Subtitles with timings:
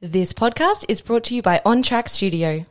[0.00, 2.66] This podcast is brought to you by On Track Studio.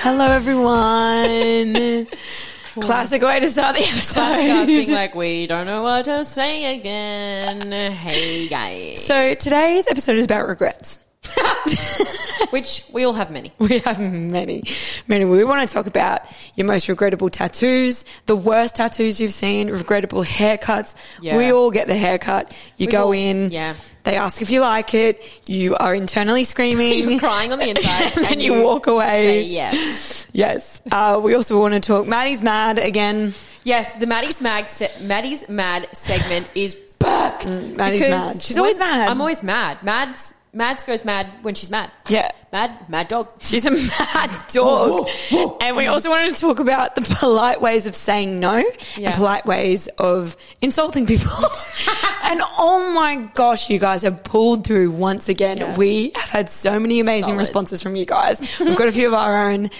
[0.00, 2.06] Hello, everyone.
[2.82, 4.66] Classic way to start the episode.
[4.66, 7.72] being like, we don't know what to say again.
[7.72, 9.02] Hey guys.
[9.02, 11.07] so today's episode is about regrets.
[12.52, 13.52] Which we all have many.
[13.58, 14.62] We have many,
[15.06, 15.24] many.
[15.24, 16.20] We want to talk about
[16.56, 20.94] your most regrettable tattoos, the worst tattoos you've seen, regrettable haircuts.
[21.20, 21.36] Yeah.
[21.36, 22.50] We all get the haircut.
[22.76, 23.50] You We've go all- in.
[23.50, 23.74] yeah.
[24.04, 25.22] They ask if you like it.
[25.46, 27.08] You are internally screaming.
[27.10, 28.16] You're crying on the inside.
[28.16, 29.42] and then you, walk away.
[29.42, 30.28] Yes.
[30.32, 30.80] Yes.
[30.90, 32.06] Uh, we also want to talk.
[32.06, 33.34] Maddie's mad again.
[33.64, 37.44] Yes, the Maddie's Mag se- Maddie's Mad segment is back.
[37.44, 38.40] Maddie's Because mad.
[38.42, 39.10] She's always mad.
[39.10, 39.82] I'm always mad.
[39.82, 41.88] Mads Mads goes mad when she's mad.
[42.08, 42.32] Yeah.
[42.50, 43.28] Mad, mad dog.
[43.40, 43.70] She's a
[44.14, 45.06] mad dog.
[45.60, 48.56] And we also wanted to talk about the polite ways of saying no
[48.96, 49.08] Yeah.
[49.08, 51.30] and polite ways of insulting people.
[52.24, 55.58] and oh my gosh, you guys have pulled through once again.
[55.58, 55.76] Yeah.
[55.76, 57.38] We have had so many amazing Solid.
[57.38, 58.40] responses from you guys.
[58.58, 59.68] We've got a few of our own.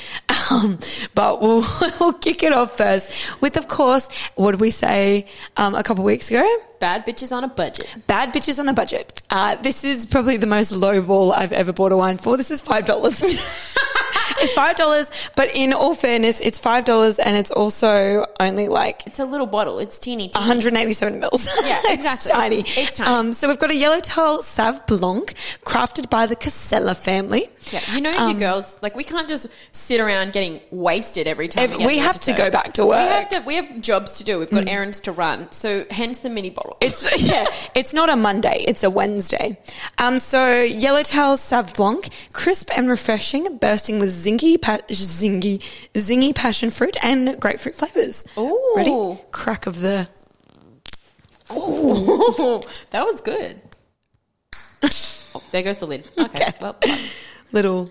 [0.51, 0.79] Um,
[1.15, 1.63] but we'll,
[2.01, 3.13] we'll kick it off first
[3.43, 5.27] with, of course, what did we say
[5.59, 6.43] um, a couple weeks ago?
[6.81, 7.95] Bad bitches on a budget.
[8.07, 9.21] Bad bitches on a budget.
[9.29, 12.39] Uh, this is probably the most low ball I've ever bought a wine for.
[12.39, 13.23] This is five dollars.
[14.41, 19.07] it's five dollars, but in all fairness, it's five dollars, and it's also only like
[19.07, 19.79] It's a little bottle.
[19.79, 20.29] It's teeny.
[20.29, 20.33] teeny.
[20.35, 21.47] 187 mils.
[21.65, 22.31] Yeah, it's exactly.
[22.33, 22.59] tiny.
[22.61, 23.11] It's tiny.
[23.15, 25.35] Um, so we've got a Yellowtail Sauv Blanc,
[25.65, 27.49] crafted by the Casella family.
[27.73, 31.49] Yeah, you know, Um, you girls, like we can't just sit around getting wasted every
[31.49, 31.65] time.
[31.65, 32.99] Ev- we, we have to go back to work.
[32.99, 33.09] Mm.
[33.09, 33.41] have to.
[33.47, 34.39] We have jobs to do.
[34.39, 35.51] We've got errands to run.
[35.53, 36.77] So hence the mini bottle.
[36.81, 39.59] It's yeah, it's not a Monday, it's a Wednesday.
[39.99, 45.59] Um, so Yellowtail Sauv Blanc, crisp and refreshing, bursting with zingy, pa- zingy,
[45.95, 48.27] zingy passion fruit and grapefruit flavors.
[48.37, 48.73] Ooh.
[48.77, 49.21] ready?
[49.31, 50.09] Crack of the.
[51.51, 53.61] Oh, that was good.
[55.35, 56.09] Oh, there goes the lid.
[56.17, 56.45] Okay.
[56.47, 56.53] Okay.
[56.63, 56.77] Well,
[57.53, 57.91] little.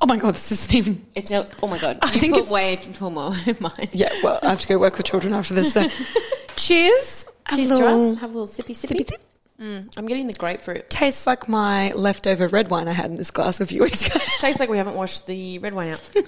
[0.00, 1.04] Oh my god, this isn't even.
[1.14, 1.98] it's no, oh my god.
[2.00, 3.88] I you think put it's- way too more in mine.
[3.92, 5.74] Yeah, well, I have to go work with children after this.
[5.74, 5.86] So.
[6.56, 7.26] Cheers.
[7.52, 8.20] A Cheers to us.
[8.20, 9.04] Have a little sippy sippy.
[9.04, 9.16] sippy
[9.58, 9.92] sip.
[9.96, 10.88] I'm getting the grapefruit.
[10.90, 14.18] Tastes like my leftover red wine I had in this glass a few weeks ago.
[14.38, 16.10] Tastes like we haven't washed the red wine out.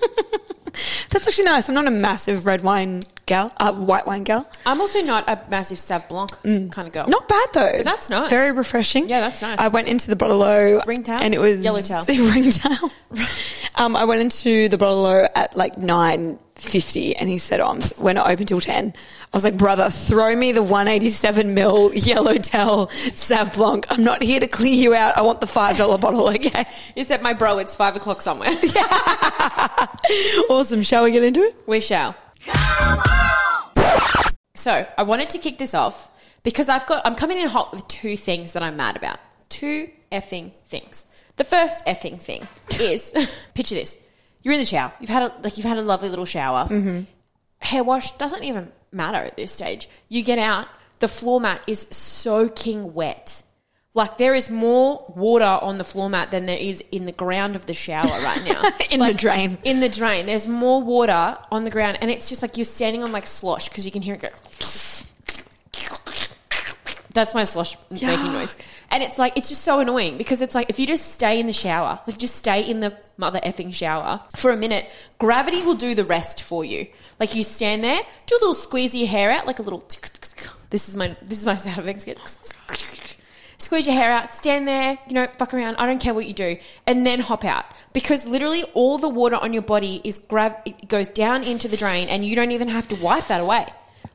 [1.10, 1.68] That's actually nice.
[1.68, 4.48] I'm not a massive red wine gal, uh, white wine gal.
[4.64, 6.30] I'm also not a massive Sauv Blanc
[6.72, 7.06] kind of girl.
[7.08, 7.72] Not bad though.
[7.78, 8.30] But that's nice.
[8.30, 9.08] Very refreshing.
[9.08, 9.58] Yeah, that's nice.
[9.58, 11.18] I went into the Bottle-O Ringtail?
[11.20, 12.04] and it was Yellowtail.
[12.08, 12.90] Ringtail.
[13.74, 18.12] um, I went into the Bottle-O at like nine fifty, and he said, "Oh, we're
[18.12, 18.92] not open till 10.
[19.32, 23.86] I was like, "Brother, throw me the one eighty seven mil Yellowtail Sauv Blanc.
[23.88, 25.16] I'm not here to clear you out.
[25.16, 26.28] I want the five dollar bottle.
[26.28, 26.64] Okay,
[26.96, 27.58] Is that my bro?
[27.58, 28.50] It's five o'clock somewhere.
[30.50, 30.82] awesome.
[30.82, 31.54] Shall we get into it?
[31.66, 32.16] We shall.
[34.54, 36.10] So I wanted to kick this off
[36.42, 39.18] because I've got I'm coming in hot with two things that I'm mad about.
[39.48, 41.06] Two effing things.
[41.36, 42.46] The first effing thing
[42.80, 43.12] is
[43.54, 44.02] picture this.
[44.42, 44.92] You're in the shower.
[45.00, 46.66] You've had a like you've had a lovely little shower.
[46.66, 47.02] Mm-hmm.
[47.58, 49.88] Hair wash doesn't even matter at this stage.
[50.08, 50.68] You get out,
[50.98, 53.42] the floor mat is soaking wet.
[53.92, 57.56] Like there is more water on the floor mat than there is in the ground
[57.56, 58.62] of the shower right now.
[58.90, 59.58] In the drain.
[59.64, 60.26] in the drain.
[60.26, 63.68] There's more water on the ground, and it's just like you're standing on like slosh
[63.68, 64.28] because you can hear it go.
[67.12, 68.56] That's my slosh making noise,
[68.90, 71.46] and it's like it's just so annoying because it's like if you just stay in
[71.48, 74.88] the shower, like just stay in the mother effing shower for a minute,
[75.18, 76.86] gravity will do the rest for you.
[77.18, 79.80] Like you stand there, do a little squeeze your hair out, like a little.
[80.70, 82.06] This is my this is my sound effects.
[83.58, 85.76] Squeeze your hair out, stand there, you know, fuck around.
[85.76, 89.36] I don't care what you do, and then hop out because literally all the water
[89.36, 90.56] on your body is grab.
[90.64, 93.66] It goes down into the drain, and you don't even have to wipe that away.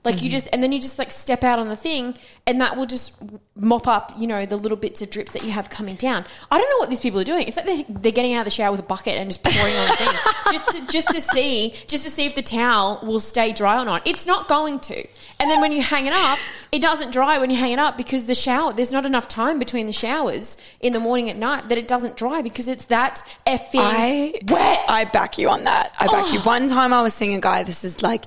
[0.05, 0.29] Like you mm-hmm.
[0.29, 2.15] just, and then you just like step out on the thing,
[2.47, 3.15] and that will just
[3.55, 6.25] mop up, you know, the little bits of drips that you have coming down.
[6.51, 7.47] I don't know what these people are doing.
[7.47, 9.73] It's like they're, they're getting out of the shower with a bucket and just pouring
[9.73, 13.19] on the thing, just to just to see, just to see if the towel will
[13.19, 14.07] stay dry or not.
[14.07, 15.07] It's not going to.
[15.39, 16.39] And then when you hang it up,
[16.71, 19.59] it doesn't dry when you hang it up because the shower, there's not enough time
[19.59, 23.21] between the showers in the morning at night that it doesn't dry because it's that
[23.47, 24.85] effing I wet.
[24.87, 25.93] I back you on that.
[25.99, 26.39] I back you.
[26.39, 26.43] Oh.
[26.43, 27.63] One time I was seeing a guy.
[27.63, 28.25] This is like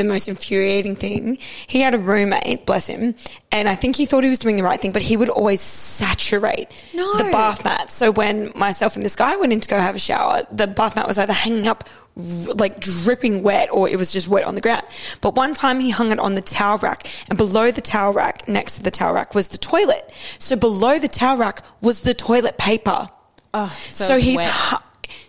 [0.00, 1.38] the most infuriating thing.
[1.66, 3.14] He had a roommate, bless him,
[3.52, 5.60] and I think he thought he was doing the right thing, but he would always
[5.60, 7.16] saturate No.
[7.18, 7.90] the bath mat.
[7.90, 10.96] So when myself and this guy went in to go have a shower, the bath
[10.96, 14.60] mat was either hanging up like dripping wet or it was just wet on the
[14.60, 14.84] ground.
[15.20, 18.46] But one time he hung it on the towel rack and below the towel rack,
[18.48, 20.12] next to the towel rack was the toilet.
[20.38, 23.08] So below the towel rack was the toilet paper.
[23.54, 24.76] Oh, So, he's hu-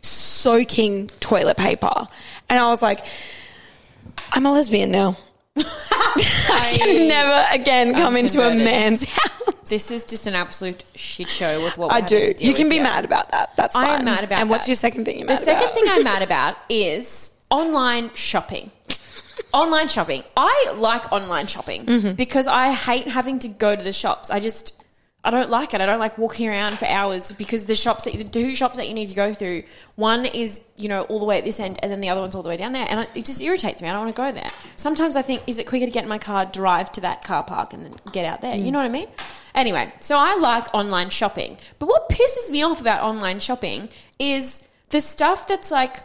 [0.01, 2.07] soaking toilet paper.
[2.50, 3.00] And I was like,
[4.31, 5.17] I'm a lesbian now.
[5.57, 9.53] I can never again come into a man's house.
[9.67, 12.33] This is just an absolute shit show with what I do.
[12.39, 12.83] You can be here.
[12.83, 13.55] mad about that.
[13.55, 13.85] That's fine.
[13.85, 13.99] I fine.
[13.99, 14.39] am mad about that.
[14.41, 14.69] And what's that.
[14.71, 15.39] your second thing you're mad about?
[15.39, 15.75] The second about?
[15.75, 18.71] thing I'm mad about is online shopping.
[19.53, 20.23] online shopping.
[20.37, 22.13] I like online shopping Mm-hmm.
[22.15, 24.29] because I hate having to go to the shops.
[24.31, 24.80] I just
[25.23, 25.81] I don't like it.
[25.81, 28.88] I don't like walking around for hours because the shops that the two shops that
[28.88, 29.63] you need to go through,
[29.95, 32.33] one is you know all the way at this end, and then the other one's
[32.33, 33.88] all the way down there, and it just irritates me.
[33.88, 34.50] I don't want to go there.
[34.75, 37.44] Sometimes I think, is it quicker to get in my car, drive to that car
[37.44, 38.56] park, and then get out there?
[38.56, 38.65] Mm.
[38.65, 39.07] You know what I mean?
[39.53, 44.67] Anyway, so I like online shopping, but what pisses me off about online shopping is
[44.89, 45.97] the stuff that's like,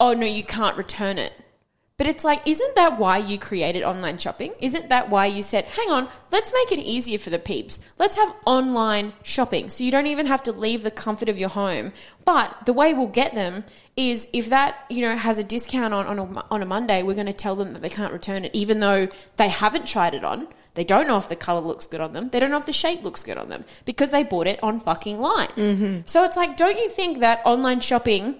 [0.00, 1.32] oh no, you can't return it.
[1.96, 4.52] But it's like, isn't that why you created online shopping?
[4.60, 7.80] Isn't that why you said, hang on, let's make it easier for the peeps.
[7.98, 11.50] Let's have online shopping so you don't even have to leave the comfort of your
[11.50, 11.92] home.
[12.24, 13.64] But the way we'll get them
[13.96, 17.14] is if that, you know, has a discount on, on, a, on a Monday, we're
[17.14, 20.24] going to tell them that they can't return it, even though they haven't tried it
[20.24, 20.48] on.
[20.74, 22.30] They don't know if the color looks good on them.
[22.30, 24.80] They don't know if the shape looks good on them because they bought it on
[24.80, 25.48] fucking line.
[25.48, 26.00] Mm-hmm.
[26.06, 28.36] So it's like, don't you think that online shopping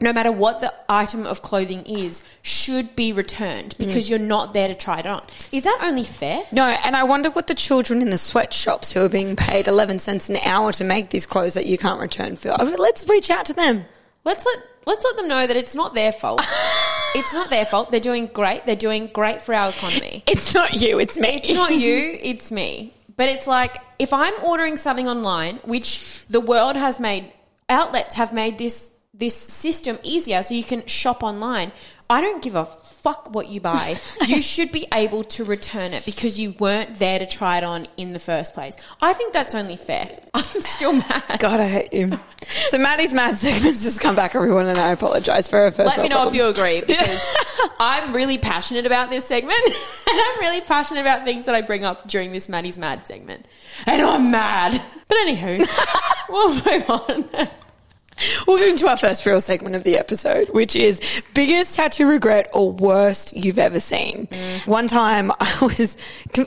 [0.00, 3.78] no matter what the item of clothing is, should be returned mm.
[3.78, 5.22] because you're not there to try it on.
[5.52, 6.42] Is that only fair?
[6.52, 9.98] No, and I wonder what the children in the sweatshops who are being paid 11
[9.98, 12.56] cents an hour to make these clothes that you can't return feel.
[12.56, 13.86] Let's reach out to them.
[14.24, 16.44] Let's let let's let them know that it's not their fault.
[17.14, 17.90] it's not their fault.
[17.90, 18.66] They're doing great.
[18.66, 20.22] They're doing great for our economy.
[20.28, 21.40] It's not you, it's me.
[21.42, 22.92] It's not you, it's me.
[23.16, 27.32] But it's like if I'm ordering something online, which the world has made
[27.68, 31.72] outlets have made this this system easier so you can shop online.
[32.10, 33.96] I don't give a fuck what you buy.
[34.26, 37.86] you should be able to return it because you weren't there to try it on
[37.96, 38.76] in the first place.
[39.02, 40.08] I think that's only fair.
[40.34, 41.38] I'm still mad.
[41.38, 42.18] God, I hate you.
[42.68, 45.96] So Maddie's mad segments just come back, everyone, and I apologise for her first.
[45.96, 47.36] Let me know world if you agree because
[47.78, 49.74] I'm really passionate about this segment and
[50.06, 53.46] I'm really passionate about things that I bring up during this Maddie's Mad segment.
[53.86, 54.80] And I'm mad.
[55.08, 55.66] But anywho,
[56.28, 57.48] we'll move on.
[58.46, 61.00] We'll move into our first real segment of the episode, which is
[61.34, 64.26] biggest tattoo regret or worst you've ever seen.
[64.26, 64.66] Mm.
[64.66, 65.96] One time I was,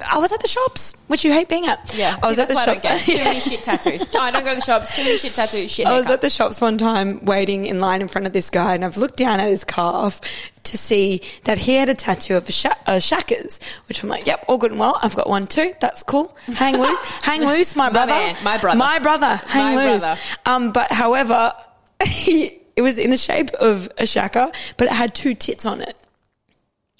[0.08, 1.94] I was at the shops, which you hate being at.
[1.98, 3.06] Yeah, I was see, at the that's why I don't shops.
[3.06, 4.14] get Too many shit tattoos.
[4.14, 4.96] No, I don't go to the shops.
[4.96, 5.72] Too many shit tattoos.
[5.72, 8.50] Shit I was at the shops one time waiting in line in front of this
[8.50, 10.20] guy, and I've looked down at his calf
[10.64, 14.28] to see that he had a tattoo of a, sha- a shakas, which I'm like,
[14.28, 15.00] yep, all good and well.
[15.02, 15.74] I've got one too.
[15.82, 16.36] That's cool.
[16.56, 17.00] Hang loose.
[17.24, 18.12] hang loose, my brother.
[18.14, 18.78] man, my brother.
[18.78, 19.36] My brother.
[19.48, 20.02] Hang My loose.
[20.04, 20.22] brother.
[20.46, 21.54] Um, but however,
[22.00, 25.96] it was in the shape of a shaka, but it had two tits on it.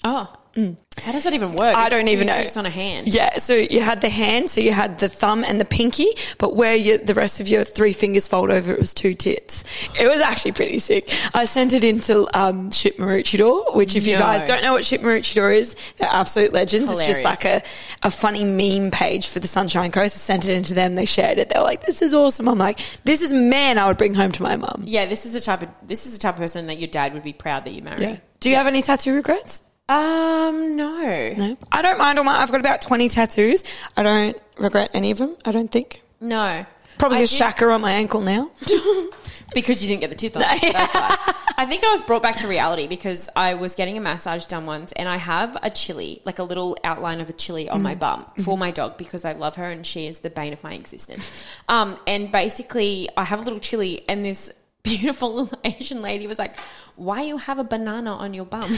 [0.04, 0.32] Oh.
[0.54, 1.74] How does that even work?
[1.74, 2.34] I It's don't even know.
[2.36, 3.12] It's on a hand.
[3.12, 6.06] Yeah, so you had the hand, so you had the thumb and the pinky,
[6.38, 9.64] but where you, the rest of your three fingers fold over, it was two tits.
[9.98, 11.12] It was actually pretty sick.
[11.34, 15.00] I sent it into um, Ship Maroochydore, which if you guys don't know what Ship
[15.00, 16.92] Maroochydore is, they're absolute legends.
[16.92, 17.62] It's just like a,
[18.02, 20.14] a funny meme page for the Sunshine Coast.
[20.14, 21.48] I sent it into them, they shared it.
[21.48, 22.48] They were like, this is awesome.
[22.48, 24.84] I'm like, this is man I would bring home to my mum.
[24.86, 27.14] Yeah, this is the type of this is the type of person that your dad
[27.14, 28.00] would be proud that you married.
[28.00, 28.18] Yeah.
[28.40, 29.62] Do you have any tattoo regrets?
[29.92, 31.34] Um, no.
[31.36, 31.56] No.
[31.70, 33.64] I don't mind all my, I've got about 20 tattoos.
[33.96, 36.02] I don't regret any of them, I don't think.
[36.20, 36.64] No.
[36.98, 38.50] Probably I a did- shaka on my ankle now.
[39.54, 40.40] Because you didn't get the tooth on.
[40.40, 40.62] That's
[40.94, 41.34] why.
[41.58, 44.64] I think I was brought back to reality because I was getting a massage done
[44.64, 47.94] once and I have a chili, like a little outline of a chili on my
[47.94, 50.72] bum for my dog because I love her and she is the bane of my
[50.72, 51.44] existence.
[51.68, 54.50] Um, and basically, I have a little chili and this
[54.82, 56.56] beautiful Asian lady was like,
[56.96, 58.70] Why you have a banana on your bum?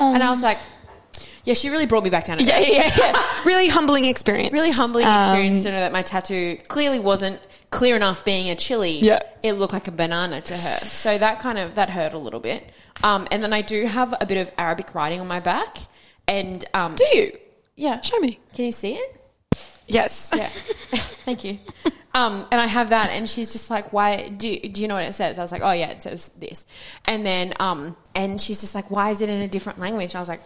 [0.00, 0.58] And I was like,
[1.44, 2.68] Yeah, she really brought me back down to Yeah, earth.
[2.70, 3.22] yeah, yeah.
[3.44, 4.52] really humbling experience.
[4.52, 7.40] Really humbling Um, experience to know that my tattoo clearly wasn't
[7.70, 8.98] clear enough being a chili.
[9.00, 9.20] Yeah.
[9.42, 10.58] It looked like a banana to her.
[10.78, 12.70] So that kind of, that hurt a little bit.
[13.02, 15.78] Um, and then I do have a bit of Arabic writing on my back.
[16.28, 17.32] And, um, Do you?
[17.76, 18.00] yeah.
[18.02, 18.38] Show me.
[18.54, 19.21] Can you see it?
[19.92, 20.30] Yes.
[20.36, 20.48] Yeah.
[21.24, 21.58] Thank you.
[22.14, 25.04] Um, and I have that, and she's just like, "Why do do you know what
[25.04, 26.66] it says?" I was like, "Oh yeah, it says this."
[27.06, 30.20] And then, um, and she's just like, "Why is it in a different language?" I
[30.20, 30.42] was like,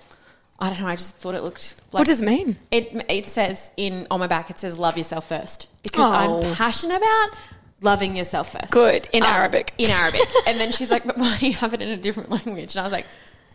[0.60, 0.86] "I don't know.
[0.86, 2.56] I just thought it looked like." what does it mean?
[2.70, 4.50] It it says in on my back.
[4.50, 6.46] It says "Love yourself first because Oh.
[6.46, 7.30] I'm passionate about
[7.80, 8.72] loving yourself first.
[8.72, 9.08] Good.
[9.12, 9.72] In Um, Arabic.
[9.78, 10.20] In Arabic.
[10.46, 12.80] and then she's like, "But why do you have it in a different language?" And
[12.80, 13.06] I was like,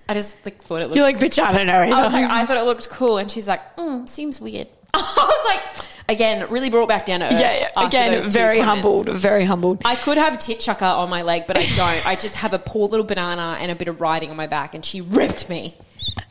[0.09, 1.79] "I just like thought it looked." You're like, bitch, I don't know.
[1.79, 4.67] I was like, I thought it looked cool, and she's like, mm, "Seems weird."
[5.43, 7.39] Was like, again, really brought back down to earth.
[7.39, 7.87] Yeah, yeah.
[7.87, 8.83] Again, very comments.
[8.83, 9.81] humbled, very humbled.
[9.85, 12.07] I could have tit chucker on my leg, but I don't.
[12.07, 14.73] I just have a poor little banana and a bit of writing on my back,
[14.73, 15.75] and she ripped me.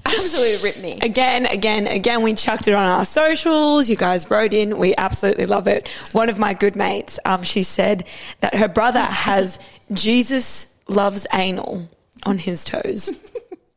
[0.05, 0.99] Absolutely ripped me.
[1.02, 3.88] Again, again, again, we chucked it on our socials.
[3.88, 4.79] You guys wrote in.
[4.79, 5.88] We absolutely love it.
[6.12, 8.07] One of my good mates, um, she said
[8.40, 9.59] that her brother has
[9.93, 11.88] Jesus loves anal
[12.25, 13.11] on his toes.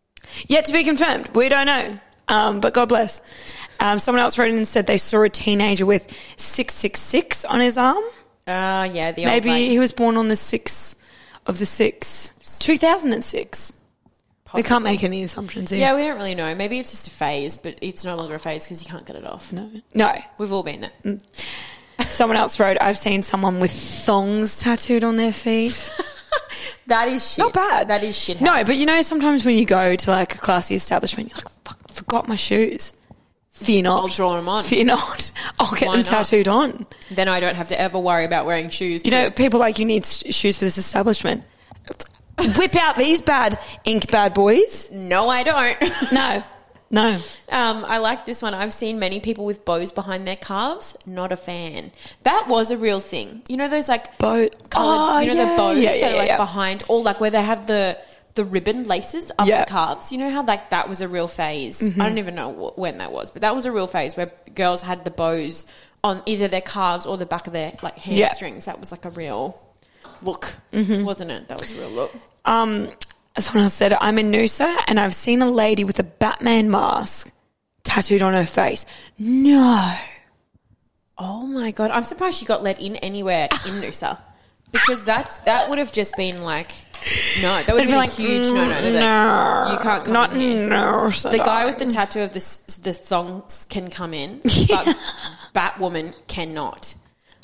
[0.48, 1.30] Yet to be confirmed.
[1.36, 2.00] We don't know.
[2.28, 3.22] Um, but God bless.
[3.80, 6.04] Um, someone else wrote in and said they saw a teenager with
[6.38, 8.04] 666 on his arm.
[8.46, 10.96] Uh, yeah, the Maybe old, he was born on the 6th
[11.46, 13.80] of the 6th, 2006.
[14.54, 15.80] We can't make any assumptions here.
[15.80, 16.54] Yeah, we don't really know.
[16.54, 19.16] Maybe it's just a phase, but it's no longer a phase because you can't get
[19.16, 19.52] it off.
[19.52, 19.72] No.
[19.96, 20.14] No.
[20.38, 21.20] We've all been there.
[22.02, 25.92] Someone else wrote, I've seen someone with thongs tattooed on their feet.
[26.88, 27.40] That is shit.
[27.40, 27.88] Not bad.
[27.88, 28.42] That is shit.
[28.42, 31.50] No, but you know, sometimes when you go to like a classy establishment, you're like,
[31.64, 32.94] fuck, forgot my shoes.
[33.54, 34.02] Fear not.
[34.02, 34.64] I'll draw 'em on.
[34.64, 35.32] Fear not.
[35.60, 36.06] I'll get Why them not?
[36.26, 36.86] tattooed on.
[37.12, 39.04] then I don't have to ever worry about wearing shoes.
[39.06, 41.44] You know, people like, you need sh- shoes for this establishment.
[42.58, 44.92] Whip out these bad ink bad boys.
[44.92, 45.78] no, I don't.
[46.12, 46.44] No.
[46.90, 47.10] No.
[47.50, 48.54] Um, I like this one.
[48.54, 50.96] I've seen many people with bows behind their calves.
[51.08, 51.92] Not a fan.
[52.22, 53.42] That was a real thing.
[53.48, 54.70] You know those like Boat.
[54.70, 57.32] coloured, you know yeah, the bows yeah, that yeah, are like behind, or like where
[57.32, 57.98] they have the
[58.36, 60.12] the ribbon laces up the calves.
[60.12, 61.80] You know how like that was a real phase.
[61.82, 62.02] Mm-hmm.
[62.02, 64.32] I don't even know wh- when that was, but that was a real phase where
[64.56, 65.66] girls had the bows
[66.04, 68.66] on either their calves or the back of their like hamstrings.
[68.66, 69.62] That was like a real
[70.22, 71.06] look, Mm-hmm.
[71.06, 71.48] wasn't it?
[71.48, 72.14] That was a real look.
[72.46, 72.90] Um,
[73.38, 77.34] someone else said, I'm in Noosa and I've seen a lady with a Batman mask
[77.84, 78.86] tattooed on her face.
[79.20, 79.96] No.
[81.18, 81.92] Oh my god!
[81.92, 84.20] I'm surprised she got let in anywhere in Noosa
[84.72, 86.72] because that's that would have just been like
[87.42, 88.82] no, that would mm, be like, a huge no no.
[88.82, 89.72] no.
[89.72, 90.70] You can't come Not in here.
[90.70, 91.32] Noosa.
[91.32, 92.40] The guy with the tattoo of the
[92.84, 94.38] the songs can come in,
[94.70, 94.98] but
[95.54, 96.96] Batwoman cannot.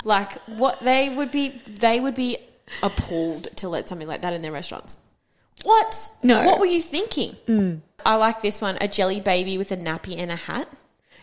[0.04, 2.38] Like what they would be, they would be
[2.82, 4.98] appalled to let something like that in their restaurants.
[5.62, 6.10] What?
[6.22, 6.44] No.
[6.44, 7.36] What were you thinking?
[7.46, 7.80] Mm.
[8.06, 10.68] I like this one: a jelly baby with a nappy and a hat.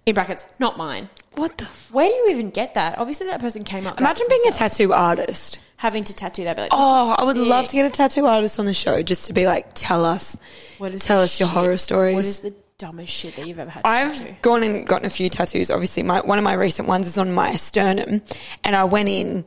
[0.05, 1.09] In brackets, not mine.
[1.37, 1.65] What the?
[1.65, 2.97] F- Where do you even get that?
[2.97, 3.99] Obviously, that person came up.
[3.99, 4.77] Imagine being a themselves.
[4.77, 5.59] tattoo artist.
[5.77, 6.55] having to tattoo that.
[6.55, 7.47] Be like, Oh, I would sick.
[7.47, 10.37] love to get a tattoo artist on the show just to be like, tell us,
[10.79, 12.15] What is tell the us your horror stories.
[12.15, 13.83] What is the dumbest shit that you've ever had?
[13.83, 13.87] To?
[13.87, 15.69] I've gone and gotten a few tattoos.
[15.69, 18.21] Obviously, my one of my recent ones is on my sternum,
[18.63, 19.45] and I went in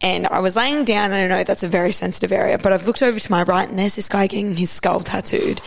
[0.00, 1.12] and I was laying down.
[1.12, 3.68] And I know that's a very sensitive area, but I've looked over to my right,
[3.68, 5.60] and there's this guy getting his skull tattooed.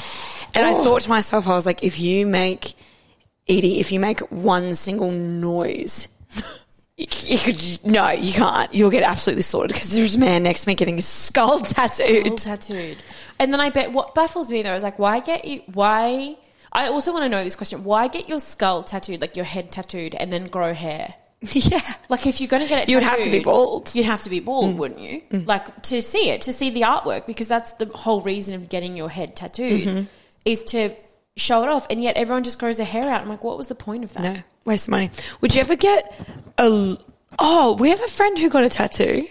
[0.55, 0.83] And I oh.
[0.83, 2.73] thought to myself, I was like, if you make
[3.49, 6.07] Edie, if you make one single noise.
[6.97, 8.73] You, you could no, you can't.
[8.73, 12.27] You'll get absolutely slaughtered because there's a man next to me getting his skull tattooed.
[12.27, 12.97] all tattooed.
[13.39, 15.61] And then I bet what baffles me though is like, why get you?
[15.71, 16.35] Why?
[16.73, 19.69] I also want to know this question: Why get your skull tattooed, like your head
[19.69, 21.15] tattooed, and then grow hair?
[21.41, 21.79] yeah,
[22.09, 23.85] Like if you're going to get it, You would have to be bald.
[23.85, 23.95] Mm.
[23.95, 25.21] You'd have to be bald, wouldn't you?
[25.31, 28.97] Like to see it, to see the artwork, because that's the whole reason of getting
[28.97, 30.03] your head tattooed Mm-hmm.
[30.43, 30.93] is to
[31.39, 31.87] show it off.
[31.89, 33.21] And yet everyone just grows their hair out.
[33.21, 34.23] I'm like, what was the point of that?
[34.23, 35.09] no, waste of money.
[35.41, 36.13] Would you ever get
[36.57, 36.97] a?
[37.37, 39.27] Oh, we have a friend who got a tattoo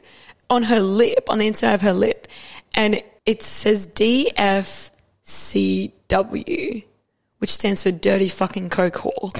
[0.51, 2.27] on her lip, on the inside of her lip,
[2.75, 4.95] and it says DFCW,
[7.39, 9.33] which stands for Dirty Fucking Coke Hall.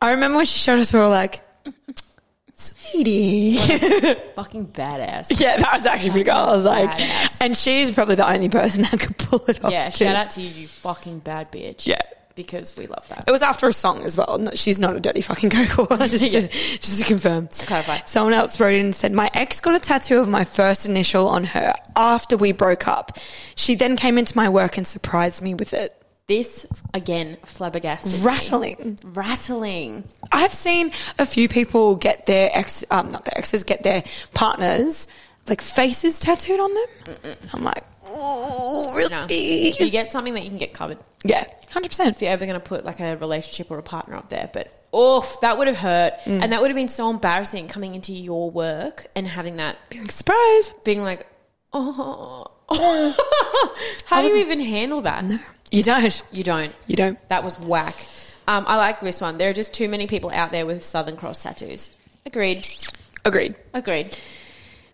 [0.00, 1.42] I remember when she showed us, we were like,
[2.62, 3.56] "Sweetie."
[4.34, 5.40] Fucking badass.
[5.40, 6.34] Yeah, that was actually pretty good.
[6.34, 7.40] I was like, Badass.
[7.40, 9.72] and she's probably the only person that could pull it off.
[9.72, 10.04] Yeah, too.
[10.04, 11.86] shout out to you, you fucking bad bitch.
[11.86, 12.00] Yeah.
[12.34, 13.24] Because we love that.
[13.28, 14.38] It was after a song as well.
[14.38, 15.96] No, she's not a dirty fucking cocoa.
[16.06, 17.46] just, to, just to confirm.
[17.48, 17.98] clarify.
[18.06, 21.28] Someone else wrote in and said, My ex got a tattoo of my first initial
[21.28, 23.18] on her after we broke up.
[23.54, 25.94] She then came into my work and surprised me with it.
[26.28, 28.20] This, again, flabbergasted.
[28.20, 28.26] me.
[28.26, 28.98] Rattling.
[29.04, 30.04] Rattling.
[30.30, 34.02] I've seen a few people get their ex, um, not their exes, get their
[34.34, 35.08] partners
[35.48, 37.36] like faces tattooed on them.
[37.52, 38.94] I'm like, oh, No.
[38.94, 39.74] risky.
[39.78, 40.98] You get something that you can get covered.
[41.24, 42.14] Yeah, hundred percent.
[42.14, 44.48] If you're ever going to put like a relationship or a partner up there.
[44.52, 46.14] But, oof, that would have hurt.
[46.24, 46.42] Mm.
[46.42, 50.10] And that would have been so embarrassing coming into your work and having that, Like,
[50.12, 50.72] surprise.
[50.84, 51.26] being like,
[51.72, 52.46] oh.
[54.06, 55.24] How do you even handle that?
[55.24, 55.38] No,
[55.72, 56.22] you don't.
[56.32, 56.74] You don't.
[56.86, 57.28] You don't.
[57.28, 57.94] That was whack.
[58.46, 59.38] Um, I like this one.
[59.38, 61.94] There are just too many people out there with Southern Cross tattoos.
[62.26, 62.66] Agreed.
[63.24, 63.54] Agreed.
[63.72, 64.16] Agreed.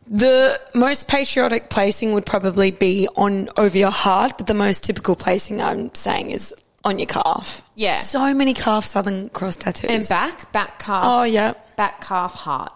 [0.07, 5.17] The most patriotic placing would probably be on over your heart, but the most typical
[5.17, 6.55] placing I'm saying is
[6.85, 7.63] on your calf.
[7.75, 7.95] Yeah.
[7.95, 9.91] So many calf Southern Cross tattoos.
[9.91, 11.03] And back, back calf.
[11.05, 11.53] Oh, yeah.
[11.77, 12.73] Back calf heart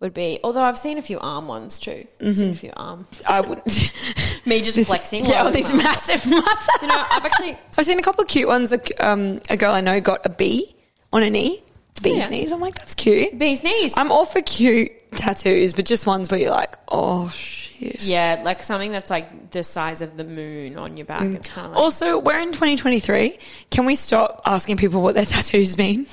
[0.00, 0.40] would be.
[0.42, 2.06] Although I've seen a few arm ones too.
[2.20, 3.06] I've seen a few arm.
[3.28, 3.60] I would.
[4.46, 5.24] Me just flexing.
[5.26, 6.68] yeah, I these massive muscles.
[6.82, 7.56] You know, I've actually.
[7.76, 8.72] I've seen a couple of cute ones.
[8.98, 10.74] Um, a girl I know got a bee
[11.12, 11.62] on her knee.
[12.02, 12.28] bee's Yeah.
[12.30, 12.52] knees.
[12.52, 13.38] I'm like, that's cute.
[13.38, 13.96] Bee's knees.
[13.98, 18.04] I'm all for cute tattoos, but just ones where you're like, oh shit.
[18.04, 21.22] yeah, like something that's like the size of the moon on your back.
[21.24, 21.82] It's kind of like.
[21.82, 23.36] Also, we're in 2023.
[23.70, 26.06] Can we stop asking people what their tattoos mean?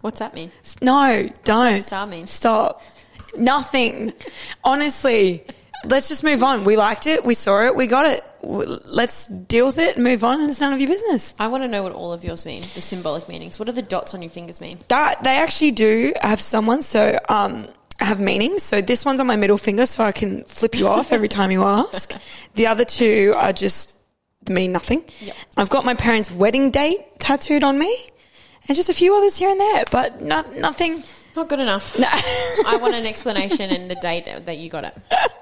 [0.00, 0.50] What's that mean?
[0.82, 1.82] No, don't.
[1.82, 2.26] star mean?
[2.26, 2.82] Stop.
[3.36, 4.12] Nothing.
[4.64, 5.44] Honestly,
[5.84, 6.64] let's just move on.
[6.64, 7.24] We liked it.
[7.24, 7.76] We saw it.
[7.76, 8.22] We got it.
[8.42, 11.34] Let's deal with it and move on, and it's none of your business.
[11.38, 12.60] I want to know what all of yours mean.
[12.60, 13.58] The symbolic meanings.
[13.58, 14.78] What do the dots on your fingers mean?
[14.88, 17.66] That they actually do have someone so um
[18.00, 18.62] have meanings.
[18.62, 21.50] So this one's on my middle finger, so I can flip you off every time
[21.50, 22.14] you ask.
[22.54, 23.96] The other two are just
[24.48, 25.04] mean nothing.
[25.20, 25.36] Yep.
[25.56, 27.96] I've got my parents' wedding date tattooed on me,
[28.68, 31.02] and just a few others here and there, but not nothing.
[31.34, 31.98] Not good enough.
[31.98, 34.96] I want an explanation and the date that you got it.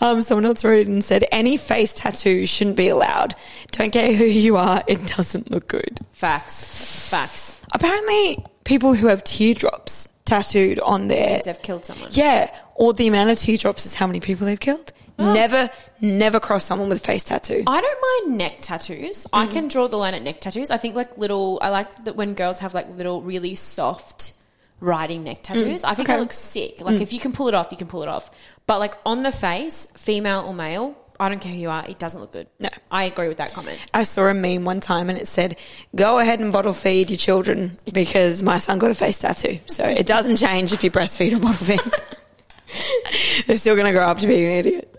[0.00, 3.34] Um, someone else wrote and said any face tattoo shouldn't be allowed.
[3.70, 6.00] Don't care who you are; it doesn't look good.
[6.10, 7.08] Facts.
[7.10, 7.62] Facts.
[7.72, 12.08] Apparently, people who have teardrops tattooed on their Means they've killed someone.
[12.12, 14.92] Yeah, or the amount of teardrops is how many people they've killed.
[15.22, 17.62] Never, never cross someone with a face tattoo.
[17.66, 19.26] I don't mind neck tattoos.
[19.32, 19.52] I Mm-hmm.
[19.52, 20.70] can draw the line at neck tattoos.
[20.70, 21.58] I think like little.
[21.62, 24.34] I like that when girls have like little really soft
[24.80, 25.84] riding neck tattoos.
[25.84, 26.16] I think okay.
[26.16, 26.80] that looks sick.
[26.80, 28.30] Like if you can pull it off, you can pull it off.
[28.66, 31.84] But like on the face, female or male, I don't care who you are.
[31.88, 32.48] It doesn't look good.
[32.58, 32.68] No.
[32.90, 33.78] I agree with that comment.
[33.94, 35.56] I saw a meme one time and it said,
[35.94, 39.84] "Go ahead and bottle feed your children because my son got a face tattoo." So
[39.84, 41.80] it doesn't change if you breastfeed or bottle feed.
[43.46, 44.91] They're still going to grow up to be an idiot.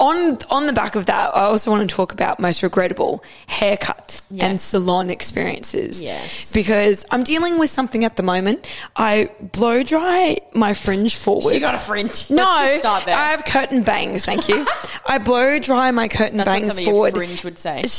[0.00, 4.20] On on the back of that, I also want to talk about most regrettable haircut
[4.40, 6.00] and salon experiences.
[6.02, 6.52] Yes.
[6.52, 8.66] because I'm dealing with something at the moment.
[8.94, 11.52] I blow dry my fringe forward.
[11.52, 12.30] You got a fringe.
[12.30, 13.16] No, Let's just start there.
[13.16, 14.24] I have curtain bangs.
[14.24, 14.66] Thank you.
[15.06, 17.14] I blow dry my curtain That's what bangs forward.
[17.14, 17.82] fringe would say.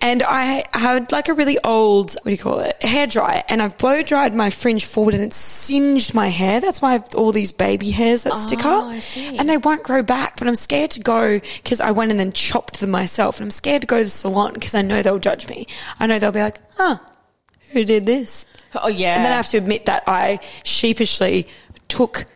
[0.00, 3.62] And I had like a really old, what do you call it, hair dryer, and
[3.62, 6.60] I've blow dried my fringe forward, and it's singed my hair.
[6.60, 9.38] That's why I have all these baby hairs that stick Oh, up, I see.
[9.38, 10.36] and they won't grow back.
[10.38, 13.50] But I'm scared to go because I went and then chopped them myself, and I'm
[13.50, 15.66] scared to go to the salon because I know they'll judge me.
[15.98, 16.98] I know they'll be like, "Huh,
[17.72, 19.16] who did this?" Oh yeah.
[19.16, 21.46] And then I have to admit that I sheepishly
[21.88, 22.26] took.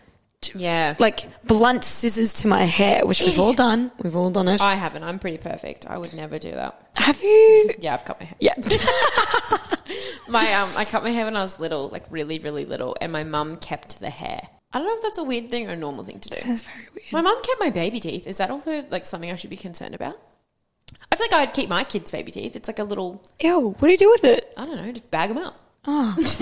[0.54, 0.94] Yeah.
[1.00, 3.90] Like blunt scissors to my hair, which we've all done.
[4.02, 4.62] We've all done it.
[4.62, 5.02] I haven't.
[5.02, 5.86] I'm pretty perfect.
[5.86, 6.90] I would never do that.
[6.96, 7.72] Have you?
[7.80, 8.36] Yeah, I've cut my hair.
[8.38, 8.54] Yeah.
[10.28, 13.10] My um, I cut my hair when I was little, like really, really little, and
[13.10, 14.48] my mum kept the hair.
[14.72, 16.36] I don't know if that's a weird thing or a normal thing to do.
[16.36, 17.12] That's very weird.
[17.12, 18.26] My mum kept my baby teeth.
[18.26, 20.18] Is that also like something I should be concerned about?
[21.10, 22.54] I feel like I'd keep my kids' baby teeth.
[22.54, 24.52] It's like a little, Ew, what do you do with it?
[24.56, 25.58] I don't know, just bag them up.
[25.86, 26.40] Oh, this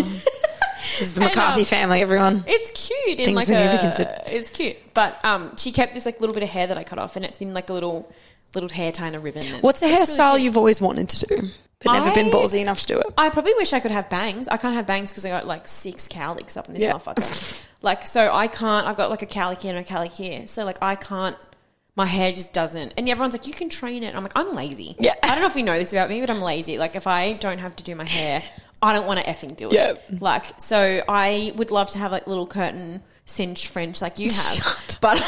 [1.00, 2.42] is the And, McCarthy um, family, everyone.
[2.46, 4.16] It's cute in Things like we need to consider.
[4.26, 6.98] It's cute, but um, she kept this like little bit of hair that I cut
[6.98, 8.12] off, and it's in like a little
[8.56, 9.42] little hair tie and a ribbon.
[9.46, 10.42] and What's the it's really hairstyle cute.
[10.42, 11.48] you've always wanted to do,
[11.84, 13.06] but never been I- ballsy enough to do it?
[13.16, 14.48] I probably wish I could have bangs.
[14.48, 16.92] I can't have bangs because I got like six cowlicks up in this Yeah.
[16.94, 17.64] motherfucker.
[17.82, 18.86] like, so I can't.
[18.86, 20.46] I've got like a cowlick here and a cowlick here.
[20.46, 21.36] So like, I can't.
[21.94, 22.92] My hair just doesn't.
[22.98, 24.14] And everyone's like, you can train it.
[24.14, 24.96] I'm like, I'm lazy.
[24.98, 25.14] Yeah.
[25.22, 26.76] I don't know if you know this about me, but I'm lazy.
[26.76, 28.42] Like, if I don't have to do my hair,
[28.82, 29.72] I don't want to effing do it.
[29.72, 29.94] Yeah.
[30.20, 34.34] Like, so I would love to have like little curtain singed fringe like you have,
[34.36, 35.16] Shut but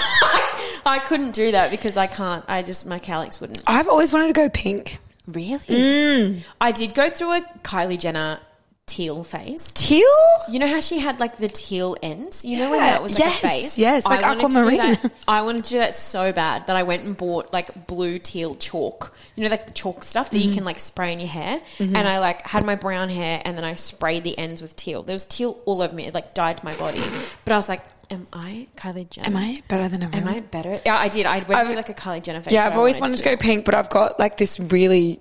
[0.87, 2.45] I couldn't do that because I can't.
[2.49, 3.63] I just my cowlicks wouldn't.
[3.67, 4.99] I've always wanted to go pink.
[5.27, 5.59] Really?
[5.59, 6.43] Mm.
[6.61, 8.41] I did go through a Kylie Jenner
[8.87, 9.75] teal phase.
[9.75, 10.09] Teal?
[10.51, 12.43] You know how she had like the teal ends?
[12.47, 13.79] You know when that was like Yes, a phase?
[13.79, 14.79] yes, like I do aquamarine.
[14.79, 18.19] that- I wanted to do that so bad that I went and bought like blue
[18.19, 19.15] teal chalk.
[19.37, 20.55] You know, like the chalk stuff that you Mm-hmm.
[20.55, 21.61] can like spray in your hair.
[21.79, 25.03] And I like had my brown hair and then I sprayed the ends with teal.
[25.03, 26.07] There was teal all over me.
[26.07, 27.03] It like dyed my body.
[27.45, 29.29] But I was like, am I Kylie Jenner?
[29.29, 30.29] Am I better than everyone?
[30.29, 30.77] Am I better?
[30.85, 31.27] Yeah, I did.
[31.27, 32.55] I went I've- through like a Kylie Jenner phase.
[32.55, 35.21] Yeah, I've always wanted to go pink, but I've got like this really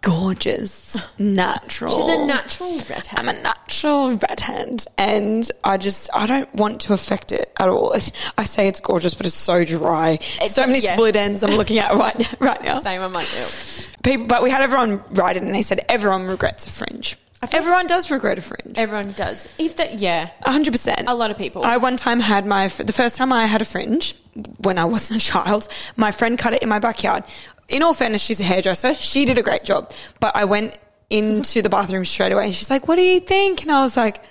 [0.00, 1.92] gorgeous, natural.
[1.92, 3.18] She's a natural redhead.
[3.18, 7.92] I'm a natural redhead, and I just I don't want to affect it at all.
[8.38, 10.18] I say it's gorgeous, but it's so dry.
[10.20, 10.94] It's, so many yeah.
[10.94, 12.80] split ends I'm looking at right now, right now.
[12.80, 13.84] Same, I'm like, ew.
[14.02, 17.18] People, but we had everyone write it, and they said everyone regrets a fringe.
[17.52, 18.76] Everyone does regret a fringe.
[18.76, 19.54] Everyone does.
[19.58, 20.30] If that, yeah.
[20.44, 21.08] hundred percent.
[21.08, 21.64] A lot of people.
[21.64, 24.14] I one time had my the first time I had a fringe
[24.58, 25.68] when I wasn't a child.
[25.96, 27.24] My friend cut it in my backyard.
[27.68, 28.94] In all fairness, she's a hairdresser.
[28.94, 30.78] She did a great job, but I went
[31.10, 33.96] into the bathroom straight away, and she's like, "What do you think?" And I was
[33.96, 34.22] like,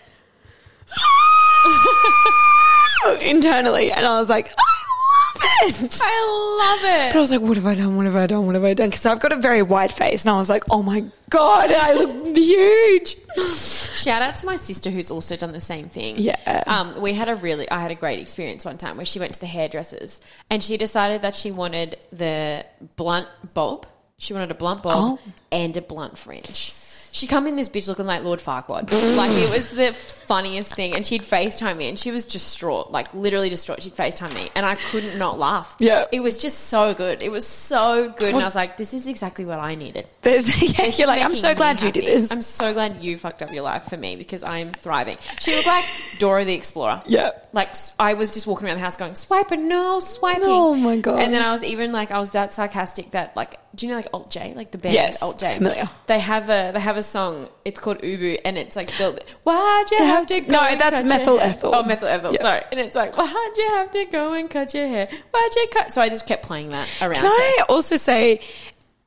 [3.21, 7.13] internally, and I was like, "I love it." I love it.
[7.13, 7.95] But I was like, what have I done?
[7.95, 8.45] What have I done?
[8.45, 8.89] What have I done?
[8.89, 11.93] Because I've got a very wide face, and I was like, oh my god, I
[11.93, 13.15] look huge.
[13.37, 16.15] Shout out to my sister who's also done the same thing.
[16.17, 16.63] Yeah.
[16.67, 19.33] Um, we had a really, I had a great experience one time where she went
[19.33, 23.85] to the hairdressers and she decided that she wanted the blunt bob.
[24.17, 25.31] She wanted a blunt bob Oh.
[25.51, 26.71] and a blunt fringe.
[27.15, 28.91] She come in this bitch looking like Lord Farquaad.
[29.15, 30.93] like it was the funniest thing.
[30.93, 33.81] And she'd FaceTime me and she was distraught, like literally distraught.
[33.81, 35.77] She'd FaceTime me and I couldn't not laugh.
[35.79, 36.07] Yeah.
[36.11, 37.23] It was just so good.
[37.23, 38.33] It was so good.
[38.33, 40.07] And I was like, this is exactly what I needed.
[40.23, 42.33] There's, yeah, you're like, I'm so glad you did this.
[42.33, 45.15] I'm so glad you fucked up your life for me because I'm thriving.
[45.39, 45.85] She looked like
[46.19, 47.01] Dora the Explorer.
[47.07, 47.29] Yeah.
[47.53, 50.43] Like I was just walking around the house going, swiping, no, swiping.
[50.43, 51.21] Oh my God.
[51.21, 53.97] And then I was even like, I was that sarcastic that like, do you know
[53.97, 55.55] like Alt J, like the band Yes, Alt J?
[55.57, 55.83] familiar.
[56.07, 57.49] They have a they have a song.
[57.65, 59.19] It's called Ubu, and it's like spelled.
[59.43, 60.51] Why'd you have to go?
[60.51, 61.75] No, and that's cut your methyl hair?" ethyl.
[61.75, 62.33] Oh, methyl ethyl.
[62.33, 62.41] Yeah.
[62.41, 65.07] Sorry, and it's like, why'd you have to go and cut your hair?
[65.31, 65.91] Why'd you cut?
[65.91, 67.15] So I just kept playing that around.
[67.15, 67.25] Can.
[67.25, 68.39] I also say,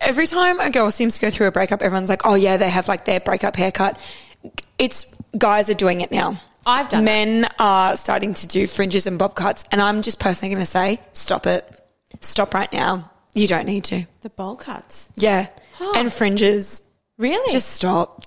[0.01, 2.69] every time a girl seems to go through a breakup, everyone's like, oh yeah, they
[2.71, 4.01] have like their breakup haircut.
[4.79, 6.41] It's guys are doing it now.
[6.67, 7.11] I've done that.
[7.11, 10.71] Men are starting to do fringes and bob cuts, and I'm just personally going to
[10.71, 11.67] say, stop it.
[12.21, 13.11] Stop right now.
[13.35, 14.05] You don't need to.
[14.23, 15.11] The bowl cuts.
[15.17, 15.49] Yeah.
[15.97, 16.83] And fringes.
[17.19, 17.53] Really?
[17.53, 18.23] Just stop.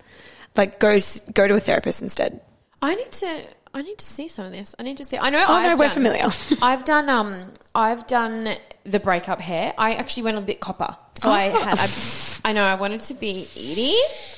[0.55, 0.97] Like go
[1.33, 2.41] go to a therapist instead.
[2.81, 3.43] I need to.
[3.73, 4.75] I need to see some of this.
[4.77, 5.17] I need to see.
[5.17, 5.45] I know.
[5.47, 6.27] Oh, I've no, we're familiar.
[6.61, 7.09] I've done.
[7.09, 7.51] Um.
[7.73, 9.73] I've done the breakup hair.
[9.77, 10.95] I actually went a bit copper.
[11.21, 11.31] So Oh.
[11.31, 11.77] I had.
[11.79, 12.63] I, I know.
[12.63, 13.95] I wanted to be Edie.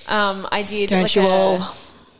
[0.08, 0.47] Um.
[0.52, 0.89] I did.
[0.89, 1.58] Don't like you a- all?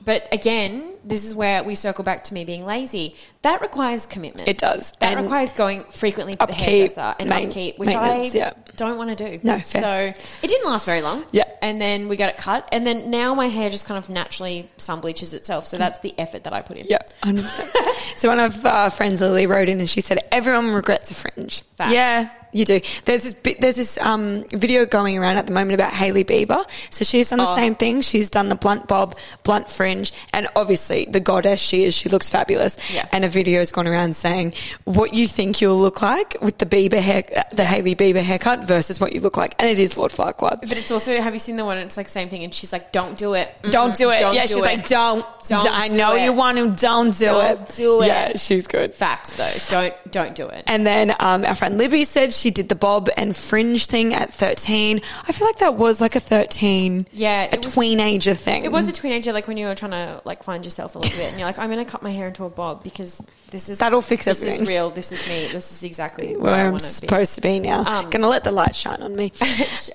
[0.06, 3.16] But again, this is where we circle back to me being lazy.
[3.42, 4.48] That requires commitment.
[4.48, 4.92] It does.
[5.00, 8.54] That And requires going frequently to the hairdresser and main- upkeep, which I yeah.
[8.76, 9.40] don't want to do.
[9.44, 9.82] No, fair.
[9.82, 11.24] So it didn't last very long.
[11.32, 11.44] Yeah.
[11.62, 12.68] And then we got it cut.
[12.72, 15.66] And then now my hair just kind of naturally sun bleaches itself.
[15.66, 16.88] So that's the effort that I put in.
[16.90, 17.00] Yeah,
[18.16, 21.62] so one of our friends, Lily, wrote in and she said, everyone regrets a fringe.
[21.64, 21.94] Facts.
[21.94, 22.80] Yeah, you do.
[23.06, 26.66] There's this, there's this um, video going around at the moment about Hailey Bieber.
[26.92, 27.56] So she's done the Oh.
[27.56, 28.02] same thing.
[28.02, 32.30] She's done the blunt bob, blunt fringe, and obviously the goddess she is, she looks
[32.30, 32.78] fabulous.
[32.94, 33.08] Yeah.
[33.12, 34.54] And a video's gone around saying
[34.86, 39.00] what you think you'll look like with the Bieber hair, the Hailey Bieber haircut versus
[39.00, 39.56] what you look like.
[39.60, 40.62] And it is Lord Farquaad.
[40.62, 41.78] But it's also, have you seen the one?
[41.78, 42.44] It's like same thing.
[42.44, 43.54] And she's like, don't do it.
[43.70, 44.20] Don't do it.
[44.20, 45.26] Don't yeah, she's like, don't.
[45.48, 46.24] Don't I do know it.
[46.24, 46.72] you want to.
[46.82, 47.74] Don't do Don't it.
[47.76, 48.08] do it.
[48.08, 48.94] Yeah, she's good.
[48.94, 49.80] Facts though.
[49.80, 50.64] Don't, don't do it.
[50.68, 54.32] And then um, our friend Libby said she did the bob and fringe thing at
[54.34, 55.02] 13.
[55.28, 58.66] I feel like that was like a 13, Yeah, a was- teenager thing.
[58.66, 61.18] It was a teenager, like when you were trying to like find yourself a little
[61.18, 63.70] bit, and you're like, I'm going to cut my hair into a bob because this
[63.70, 64.62] is That'll fix This everything.
[64.64, 64.90] is real.
[64.90, 65.48] This is me.
[65.54, 66.80] This is exactly where where I'm to be.
[66.80, 67.84] supposed to be now.
[67.86, 69.32] Um, Gonna let the light shine on me.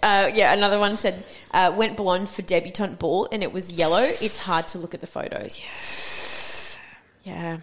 [0.02, 3.98] uh, yeah, another one said uh, went blonde for debutante ball, and it was yellow.
[4.00, 5.58] It's hard to look at the photos.
[5.60, 5.66] Yeah,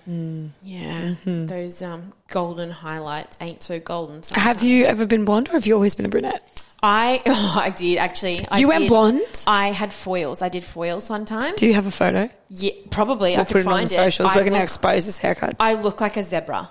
[0.05, 0.47] Hmm.
[0.63, 1.01] yeah.
[1.01, 1.45] Mm-hmm.
[1.47, 4.21] Those um, golden highlights ain't so golden.
[4.33, 6.51] Have you ever been blonde or have you always been a brunette?
[6.83, 8.45] I oh, I did actually.
[8.49, 8.89] I You went did.
[8.89, 9.43] blonde?
[9.47, 10.41] I had foils.
[10.41, 11.55] I did foils one time.
[11.55, 12.29] Do you have a photo?
[12.49, 13.33] Yeah, probably.
[13.33, 14.29] I We'll could put it find on the socials.
[14.31, 15.55] I We're going to expose this haircut.
[15.59, 16.69] I look like a zebra.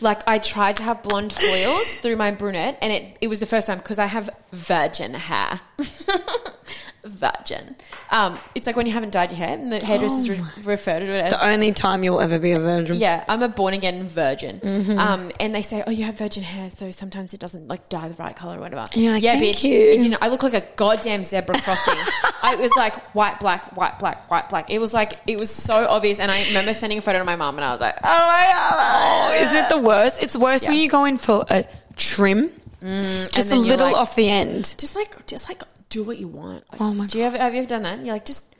[0.00, 3.46] like I tried to have blonde foils through my brunette, and it, it was the
[3.46, 5.60] first time because I have virgin hair.
[7.04, 7.76] virgin.
[8.10, 11.04] Um, it's like when you haven't dyed your hair, and the hairdressers re- refer to
[11.04, 11.32] it as.
[11.32, 12.96] the only time you'll ever be a virgin.
[12.96, 14.60] yeah, I'm a born again virgin.
[14.60, 14.98] Mm-hmm.
[14.98, 18.08] Um, and they say, oh, you have virgin hair, so sometimes it doesn't like dye
[18.08, 18.86] the right color or whatever.
[18.94, 19.64] You're like, yeah, "Thank bitch.
[19.64, 20.22] you." It didn't.
[20.22, 21.94] I look like a goddamn zebra crossing.
[22.44, 24.70] I, it was like white, black, white, black, white, black.
[24.70, 26.20] It was like it was so obvious.
[26.20, 28.50] And I remember sending a photo to my mum, and I was like, oh my
[28.52, 30.22] god, oh, Isn't it the worst?
[30.22, 31.64] It's worse when you go in for a
[31.96, 32.50] trim,
[32.82, 34.74] mm, just a little like- off the end.
[34.78, 36.64] just like just like do what you want.
[36.72, 38.04] Like, Oh my do you ever have you ever done that?
[38.04, 38.53] You're like just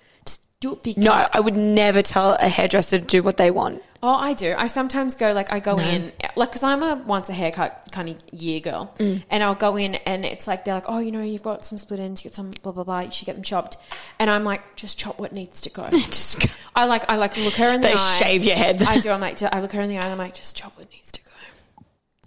[0.64, 1.04] just do it big.
[1.04, 3.82] No, I would never tell a hairdresser to do what they want.
[4.02, 4.54] Oh, I do.
[4.58, 8.10] I sometimes go like I go in like because I'm a once a haircut kind
[8.10, 9.22] of year girl, Mm.
[9.30, 11.78] and I'll go in and it's like they're like, oh, you know, you've got some
[11.78, 13.00] split ends, you get some blah blah blah.
[13.00, 13.78] You should get them chopped,
[14.18, 15.88] and I'm like, just chop what needs to go.
[15.90, 16.48] Just go.
[16.76, 18.16] I like I like look her in the They eye.
[18.18, 18.82] shave your head.
[18.82, 19.10] I do.
[19.10, 21.10] I'm like I look her in the eye and I'm like, just chop what needs
[21.12, 21.30] to go.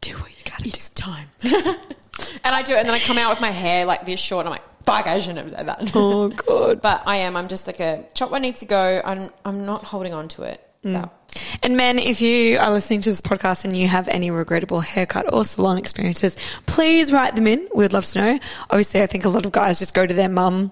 [0.01, 0.69] do what you gotta do.
[0.69, 1.27] It's time.
[1.43, 4.45] and I do it, and then I come out with my hair like this short.
[4.47, 5.91] I'm like, fuck, I shouldn't have said that.
[5.93, 6.81] Oh god.
[6.87, 7.35] But I am.
[7.35, 9.01] I'm just like a chop what needs to go.
[9.03, 10.61] I'm I'm not holding on to it.
[10.83, 11.09] Mm.
[11.61, 15.31] And men, if you are listening to this podcast and you have any regrettable haircut
[15.31, 17.67] or salon experiences, please write them in.
[17.75, 18.39] We'd love to know.
[18.69, 20.71] Obviously, I think a lot of guys just go to their mum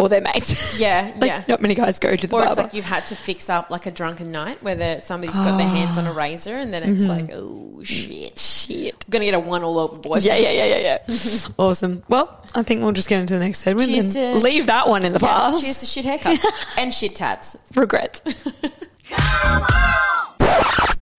[0.00, 0.80] or their mates.
[0.80, 1.44] Yeah, like, yeah.
[1.48, 3.86] Not many guys go to the Or it's like you've had to fix up like
[3.86, 6.00] a drunken night where somebody's got their hands Ah.
[6.02, 7.08] on a razor and then it's Mm-hmm.
[7.08, 8.38] like, oh shit.
[8.38, 8.94] Shit.
[8.94, 10.24] I'm gonna get a one all over boys.
[10.26, 11.14] Yeah, yeah, yeah, yeah, yeah.
[11.58, 12.02] awesome.
[12.08, 14.88] Well, I think we'll just get into the next segment Cheers and to- leave that
[14.88, 15.62] one in the Yeah, past.
[15.62, 17.56] Cheers to shit haircuts and shit tats.
[17.74, 18.22] Regrets.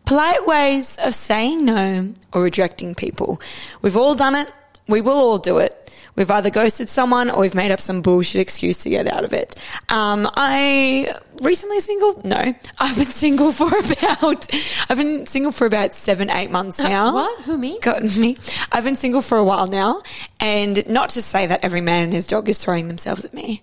[0.06, 3.40] Polite ways of saying no or rejecting people.
[3.82, 4.52] We've all done it.
[4.88, 5.81] We will all do it.
[6.16, 9.34] We've either ghosted someone or we've made up some bullshit excuse to get out of
[9.34, 9.56] it.
[9.90, 12.22] Um, I recently single.
[12.26, 14.48] No, I've been single for about.
[14.90, 17.14] I've been single for about seven, eight months now.
[17.14, 17.42] what?
[17.44, 17.80] Who, me?
[17.80, 18.38] Got me.
[18.72, 20.02] I've been single for a while now,
[20.40, 23.62] and not to say that every man and his dog is throwing themselves at me,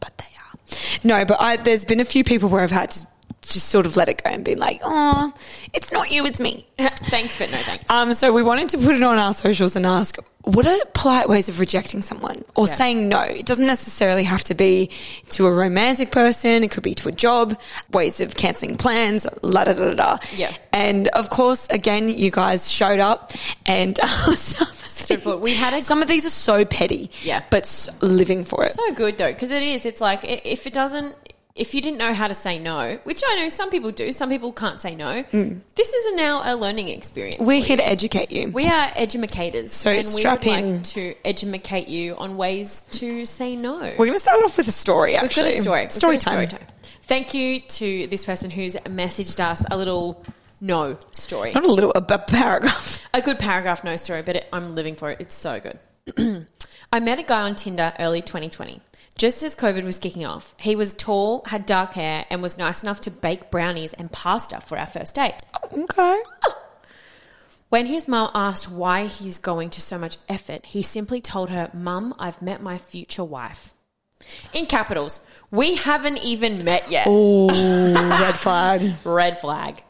[0.00, 0.76] but they are.
[1.04, 3.06] No, but I, there's been a few people where I've had to
[3.42, 5.32] just sort of let it go and be like, oh,
[5.72, 6.66] it's not you, it's me.
[6.78, 7.88] thanks, but no thanks.
[7.90, 11.28] Um, so we wanted to put it on our socials and ask, what are polite
[11.28, 12.74] ways of rejecting someone or Yeah.
[12.74, 13.20] saying no?
[13.20, 14.90] It doesn't necessarily have to be
[15.30, 16.64] to a romantic person.
[16.64, 17.56] It could be to a job,
[17.92, 20.18] ways of cancelling plans, la da da da.
[20.36, 20.52] Yeah.
[20.72, 23.32] And of course, again, you guys showed up
[23.66, 23.96] and
[24.34, 24.68] some.
[25.40, 27.10] We had a- some of these are so petty.
[27.22, 27.42] Yeah.
[27.50, 28.70] But s- living for it.
[28.72, 31.14] so good though because it is it's like if it doesn't
[31.54, 34.28] if you didn't know how to say no which i know some people do some
[34.30, 35.58] people can't say no hmm.
[35.74, 38.48] this is now a learning experience We're here to educate you.
[38.50, 40.74] we are educators So and strap we would in.
[40.76, 44.68] like to educate you on ways to say no We're going to start off with
[44.68, 45.50] a story, We've actually.
[45.50, 45.80] got a story.
[45.82, 46.48] We've Story got a time.
[46.48, 46.68] story time.
[47.02, 50.24] Thank you to this person who's messaged us a little
[50.60, 51.52] no story.
[51.52, 53.00] Not a little, a, a paragraph.
[53.12, 55.20] A good paragraph no story, but it, I'm living for it.
[55.20, 55.78] It's so good.
[56.92, 58.80] I met a guy on Tinder early 2020.
[59.22, 62.82] Just as COVID was kicking off, he was tall, had dark hair, and was nice
[62.82, 65.36] enough to bake brownies and pasta for our first date.
[65.72, 66.20] Okay.
[67.68, 71.70] When his mum asked why he's going to so much effort, he simply told her,
[71.72, 73.74] Mum, I've met my future wife.
[74.52, 75.20] In capitals,
[75.52, 77.06] we haven't even met yet.
[77.08, 77.46] Oh,
[78.26, 78.92] red flag.
[79.04, 79.84] Red flag.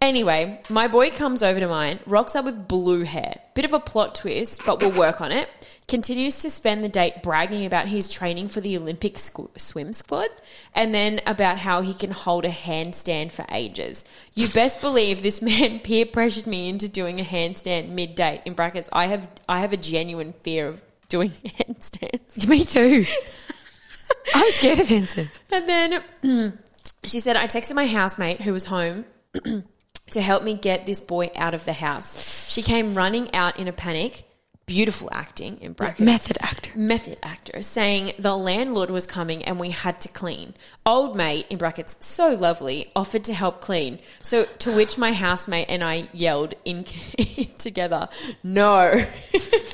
[0.00, 3.38] Anyway, my boy comes over to mine, rocks up with blue hair.
[3.54, 5.48] Bit of a plot twist, but we'll work on it.
[5.88, 10.30] Continues to spend the date bragging about his training for the Olympic squ- swim squad
[10.74, 14.04] and then about how he can hold a handstand for ages.
[14.34, 18.42] You best believe this man peer pressured me into doing a handstand mid date.
[18.44, 22.48] In brackets, I have I have a genuine fear of doing handstands.
[22.48, 23.04] Me too.
[24.34, 25.38] I'm scared of handstands.
[25.52, 26.58] And then
[27.04, 29.04] she said, I texted my housemate who was home
[30.10, 32.52] to help me get this boy out of the house.
[32.52, 34.24] She came running out in a panic.
[34.66, 36.00] Beautiful acting in brackets.
[36.00, 36.76] Method actor.
[36.76, 40.54] Method actor saying the landlord was coming and we had to clean.
[40.84, 44.00] Old mate in brackets, so lovely, offered to help clean.
[44.18, 46.82] So to which my housemate and I yelled in
[47.58, 48.08] together,
[48.42, 48.92] no.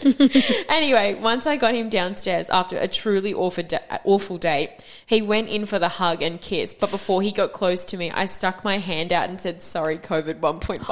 [0.68, 4.72] anyway, once I got him downstairs after a truly awful, da- awful date,
[5.06, 6.74] he went in for the hug and kiss.
[6.74, 9.96] But before he got close to me, I stuck my hand out and said, sorry,
[9.96, 10.82] COVID 1.5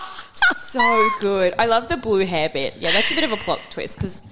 [0.00, 0.14] meters.
[0.68, 1.54] so good.
[1.58, 2.74] I love the blue hair bit.
[2.78, 4.22] Yeah, that's a bit of a plot twist because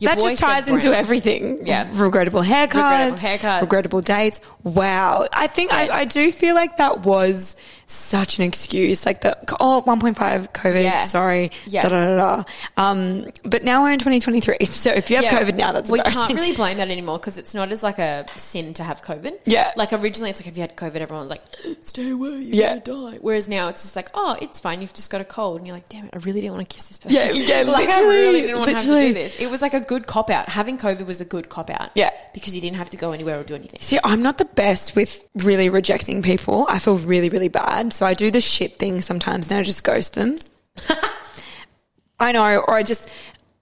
[0.00, 1.66] That just ties into everything.
[1.66, 1.88] Yeah.
[1.92, 2.74] Regrettable haircuts.
[2.74, 3.60] Regrettable haircuts.
[3.62, 4.40] Regrettable dates.
[4.62, 5.26] Wow.
[5.32, 9.06] I think I, I do feel like that was such an excuse.
[9.06, 10.82] Like the, oh, 1.5 COVID.
[10.82, 11.04] Yeah.
[11.04, 11.50] Sorry.
[11.66, 11.82] Yeah.
[11.82, 12.44] Da, da, da, da.
[12.76, 14.56] Um, but now we're in 2023.
[14.66, 17.38] So if you have Yeah, COVID now, that's we can't really blame that anymore because
[17.38, 19.38] it's not as like a sin to have COVID.
[19.46, 19.72] Yeah.
[19.76, 21.42] like originally it's like if you had COVID, everyone's like,
[21.80, 22.78] "Stay away, you're Yeah.
[22.78, 24.80] gonna die." Whereas now it's just like, "Oh, it's fine.
[24.80, 26.74] You've just got a cold," and you're like, "Damn it, I really didn't want to
[26.74, 29.40] kiss this person." Yeah, yeah, like I really didn't want to have to do this.
[29.40, 30.48] It was like a good cop out.
[30.48, 31.90] Having COVID was a good cop out.
[31.94, 32.10] Yeah.
[32.34, 33.80] because you didn't have to go anywhere or do anything.
[33.80, 36.66] See, I'm not the best with really rejecting people.
[36.68, 37.75] I feel really, really bad.
[37.90, 40.36] So I do the shit thing sometimes and I just ghost them.
[42.20, 43.12] I know, or I just,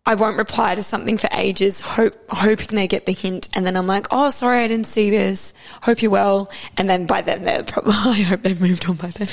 [0.07, 3.49] I won't reply to something for ages, hope, hoping they get the hint.
[3.55, 5.55] And then I'm like, oh, sorry, I didn't see this.
[5.83, 6.51] Hope you're well.
[6.77, 9.29] And then by then they're probably, I hope they've moved on by then.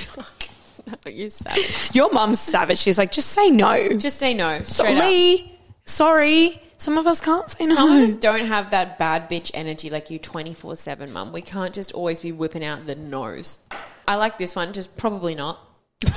[1.14, 1.96] you savage.
[1.96, 2.80] Your mum's savage.
[2.80, 3.90] She's like, just say no.
[3.98, 4.60] Just say no.
[4.64, 5.52] So, Straight up.
[5.86, 6.62] Sorry.
[6.78, 7.76] Some of us can't say no.
[7.76, 11.32] Some of us don't have that bad bitch energy like you 24 7, mum.
[11.32, 13.60] We can't just always be whipping out the nose.
[14.08, 15.60] I like this one, just probably not.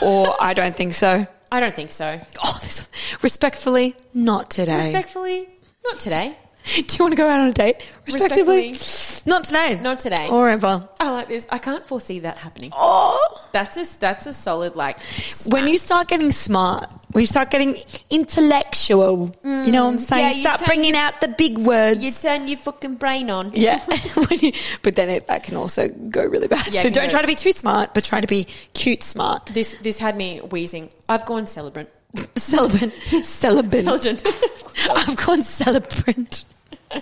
[0.03, 1.27] or I don't think so.
[1.53, 2.21] I don't think so.
[2.45, 2.91] Oh, this
[3.23, 4.77] respectfully, not today.
[4.77, 5.49] Respectfully,
[5.85, 6.37] not today.
[6.75, 7.87] Do you want to go out on a date?
[8.07, 8.71] Respectively,
[9.27, 9.79] not today.
[9.81, 10.29] Not today.
[10.31, 10.89] Or ever.
[10.99, 11.47] I like this.
[11.51, 12.71] I can't foresee that happening.
[12.75, 13.19] Oh.
[13.53, 14.99] That's a that's a solid like.
[15.49, 17.77] When you start getting smart, when you start getting
[18.11, 20.25] intellectual, you know what I'm saying?
[20.27, 20.31] Mm.
[20.31, 22.03] Yeah, you start bringing out the big words.
[22.03, 23.53] you turn your fucking brain on.
[23.55, 23.81] yeah,
[24.31, 26.67] you- but then it, that can also go really bad.
[26.73, 29.47] Yeah, so don't go- try to be too smart, but try to be cute smart.
[29.47, 30.91] This this had me wheezing.
[31.09, 31.91] I've gone celebrant.
[32.37, 32.93] Celibate.
[33.25, 33.87] Celibate.
[34.91, 36.45] I've gone celebrant.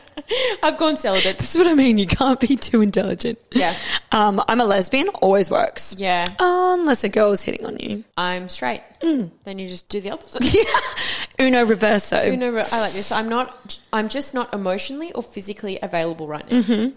[0.63, 1.37] I've gone celibate.
[1.39, 1.99] This is what I mean.
[1.99, 3.39] You can't be too intelligent.
[3.55, 3.75] Yeah.
[4.13, 5.09] Um, I'm a lesbian.
[5.09, 5.95] Always works.
[5.99, 6.27] Yeah.
[6.39, 8.05] Unless a girl's hitting on you.
[8.17, 8.83] I'm straight.
[9.01, 9.31] Mm.
[9.45, 10.43] Then you just do the opposite.
[11.39, 12.31] Uno reverso.
[12.31, 13.11] You know, I like this.
[13.13, 13.79] I'm not.
[13.93, 16.93] I'm just not emotionally or physically available right now.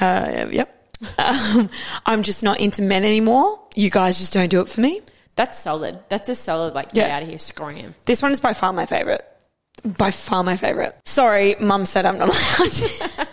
[0.00, 0.76] Uh, yep.
[1.18, 1.70] Um,
[2.06, 3.58] I'm just not into men anymore.
[3.74, 5.00] You guys just don't do it for me.
[5.36, 5.98] That's solid.
[6.08, 6.74] That's a solid.
[6.74, 7.16] Like get Yeah.
[7.16, 7.94] out of here, scram.
[8.04, 9.24] This one is by far my favorite.
[9.84, 10.94] By far my favorite.
[11.04, 13.28] Sorry, mum said I'm not allowed.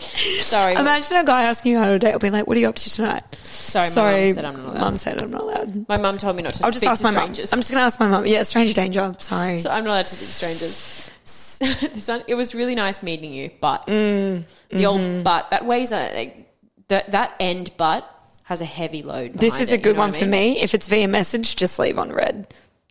[0.00, 2.12] Sorry, Imagine a guy asking you out on a date.
[2.12, 3.88] I'll be like, "What are you up to tonight?" sorry.
[3.88, 4.80] Sorry, mum said I'm not allowed.
[4.80, 5.88] Mum said I'm not allowed.
[5.88, 7.24] My mum told me not to I'll just speak ask to my mum.
[7.28, 7.50] I'm strangers.
[7.50, 8.24] just going to ask my mum.
[8.26, 9.14] Yeah, stranger danger.
[9.18, 9.58] Sorry.
[9.58, 11.12] So I'm not allowed to speak to strangers.
[11.94, 15.22] this one, it was really nice meeting you, but Mm, the old mm-hmm.
[15.24, 16.52] but that weighs a like,
[16.88, 18.08] that that end but
[18.44, 19.32] has a heavy load.
[19.34, 20.30] This behind is it, a you good know one I for mean?
[20.54, 20.60] me.
[20.60, 22.46] If it's via message, just leave on red.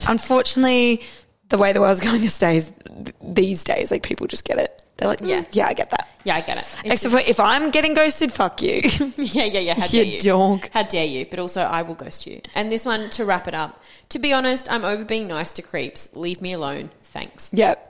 [0.08, 1.04] Unfortunately,
[1.50, 2.74] the way the world's going these days,
[3.22, 4.82] these days, like people just get it.
[4.98, 5.28] They're like, Yeah.
[5.28, 6.08] yeah, yeah, I get that.
[6.24, 6.80] Yeah, I get it.
[6.86, 8.82] It's Except for if I'm getting ghosted, fuck you.
[9.18, 9.74] yeah, yeah, yeah.
[9.76, 10.20] How You dare you?
[10.22, 10.70] dog.
[10.74, 11.26] How dare you?
[11.30, 12.42] But also, I will ghost you.
[12.56, 13.82] And this one to wrap it up.
[14.10, 16.16] To be honest, I'm over being nice to creeps.
[16.16, 16.90] Leave me alone.
[17.04, 17.52] Thanks.
[17.54, 17.84] yep.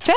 [0.00, 0.14] Fair.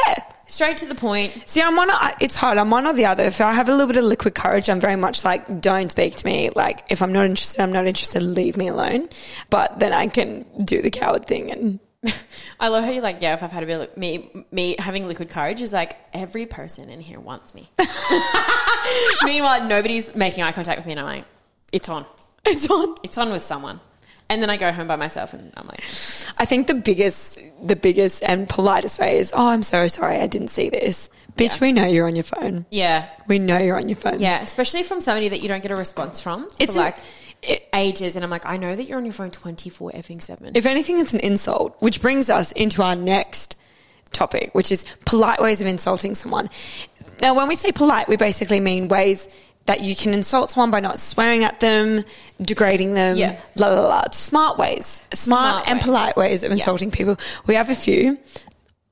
[0.47, 1.31] Straight to the point.
[1.47, 1.89] See, I'm one.
[2.19, 2.57] It's hard.
[2.57, 3.23] I'm one or the other.
[3.23, 6.15] If I have a little bit of liquid courage, I'm very much like, don't speak
[6.17, 6.49] to me.
[6.55, 8.21] Like, if I'm not interested, I'm not interested.
[8.23, 9.07] Leave me alone.
[9.49, 11.79] But then I can do the coward thing and
[12.59, 15.07] I love how you're like, yeah, if I've had a bit of me, me having
[15.07, 17.69] liquid courage is like every person in here wants me.
[19.25, 21.25] Meanwhile, nobody's making eye contact with me, and I'm like,
[21.71, 22.05] it's on.
[22.45, 22.95] it's on.
[23.03, 23.79] It's on with someone.
[24.29, 25.79] And then I go home by myself, and I'm like,
[26.39, 30.27] I think the biggest, the biggest and politest way is, oh, I'm so sorry, I
[30.27, 31.09] didn't see this.
[31.37, 31.57] Bitch, Yeah.
[31.61, 32.65] we know you're on your phone.
[32.69, 34.19] yeah, We know you're on your phone.
[34.19, 34.41] yeah.
[34.41, 36.97] Especially from somebody that you don't get a response from It's it's like
[37.73, 40.51] ages, and I'm like, I know that you're on your phone 24 effing seven.
[40.55, 43.59] If anything, it's an insult, which brings us into our next
[44.11, 46.49] topic, which is polite ways of insulting someone.
[47.21, 49.27] Now, when we say polite, we basically mean ways
[49.65, 52.03] that you can insult someone by not swearing at them,
[52.41, 53.37] degrading them, Yeah.
[53.57, 54.03] la la la.
[54.11, 55.83] Smart ways, smart, Smart and ways.
[55.83, 57.17] polite ways of insulting people.
[57.47, 58.17] We have a few.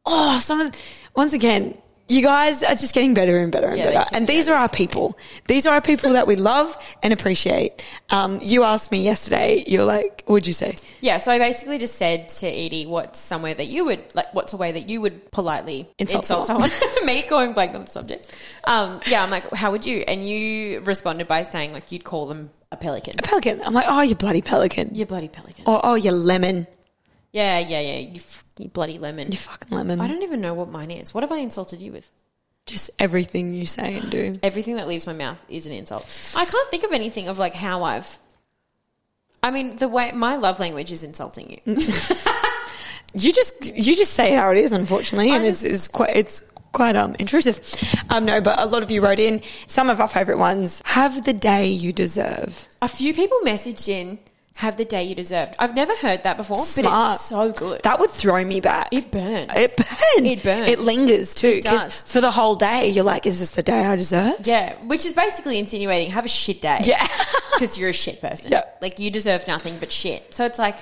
[0.05, 0.75] Oh, some of,
[1.15, 1.77] once again,
[2.07, 4.05] you guys are just getting better and better and Yeah, better.
[4.15, 5.17] And these are our people.
[5.47, 7.83] These are our people that we love and appreciate.
[8.11, 10.75] Um, you asked me yesterday, you're like, what'd you say?
[11.01, 14.31] Yeah, so I basically just said to Edie, what's somewhere that you would like?
[14.35, 16.69] What's a way that you would politely Insult insult, someone.
[16.69, 17.05] someone?
[17.05, 18.33] Me going blank on the subject.
[18.65, 19.99] Um, yeah, I'm like, how would you?
[20.07, 23.15] And you responded by saying like you'd call them a pelican.
[23.17, 23.61] A pelican.
[23.63, 24.93] I'm like, oh, you bloody pelican.
[24.93, 25.63] You bloody pelican.
[25.67, 26.67] Or, oh, you lemon.
[27.31, 27.97] Yeah, yeah, yeah.
[27.97, 29.31] You, f- you bloody lemon.
[29.31, 29.99] You fucking lemon.
[29.99, 31.13] I don't even know what mine is.
[31.13, 32.09] What have I insulted you with?
[32.65, 34.39] Just everything you say and do.
[34.41, 36.33] Everything that leaves my mouth is an insult.
[36.35, 38.17] I can't think of anything of like how I've.
[39.43, 41.77] I mean, the way my love language is insulting you.
[43.17, 46.41] You just you just say how it is, unfortunately, and it's, it's quite it's
[46.73, 47.61] quite um intrusive.
[48.09, 50.81] Um, no, but a lot of you wrote in some of our favourite ones.
[50.85, 52.67] Have the day you deserve.
[52.81, 54.19] A few people messaged in,
[54.55, 57.15] "Have the day you deserved." I've never heard that before, but Smart.
[57.15, 57.81] it's so good.
[57.83, 58.89] That would throw me back.
[58.91, 59.51] it burns.
[59.55, 60.31] It burns.
[60.33, 60.67] It burns.
[60.69, 61.61] It lingers too.
[61.61, 62.11] Does.
[62.11, 64.35] For the whole day, you're like, is this the day I deserve?
[64.43, 66.79] yeah, which is basically insinuating have a shit day.
[66.83, 67.07] Yeah.
[67.53, 68.51] because you're a shit person.
[68.51, 68.63] Yeah.
[68.81, 70.33] like you deserve nothing but shit.
[70.33, 70.77] So it's like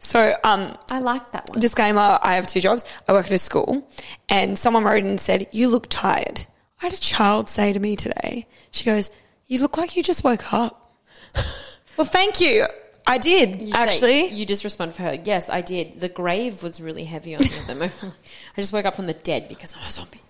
[0.00, 1.58] So, um, I like that one.
[1.60, 2.84] disclaimer I have two jobs.
[3.08, 3.88] I work at a school,
[4.28, 6.46] and someone wrote in and said, You look tired.
[6.80, 9.10] I had a child say to me today, She goes,
[9.46, 10.92] You look like you just woke up.
[11.96, 12.66] well, thank you.
[13.06, 14.26] I did, You say- actually.
[14.28, 15.14] you just respond for her.
[15.24, 15.98] Yes, I did.
[16.00, 18.16] The grave was really heavy on me at the moment.
[18.56, 20.20] I just woke up from the dead because I'm a zombie.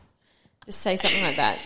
[0.66, 1.58] Just say something like that.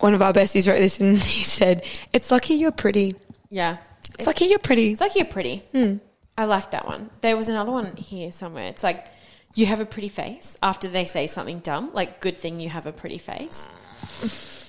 [0.00, 3.14] One of our besties wrote this and he said, It's lucky you're pretty.
[3.50, 3.76] Yeah,
[4.18, 4.92] It's lucky you're pretty.
[4.92, 5.58] It's lucky you're pretty.
[5.72, 5.96] Hmm.
[6.36, 7.10] I like that one.
[7.20, 8.64] There was another one here somewhere.
[8.64, 9.06] It's like
[9.54, 11.92] you have a pretty face after they say something dumb.
[11.92, 13.68] Like, good thing you have a pretty face.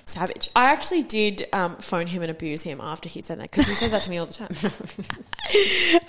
[0.08, 0.50] Savage.
[0.54, 3.74] I actually did um, phone him and abuse him after he said that because he
[3.74, 4.54] says that to me all the time.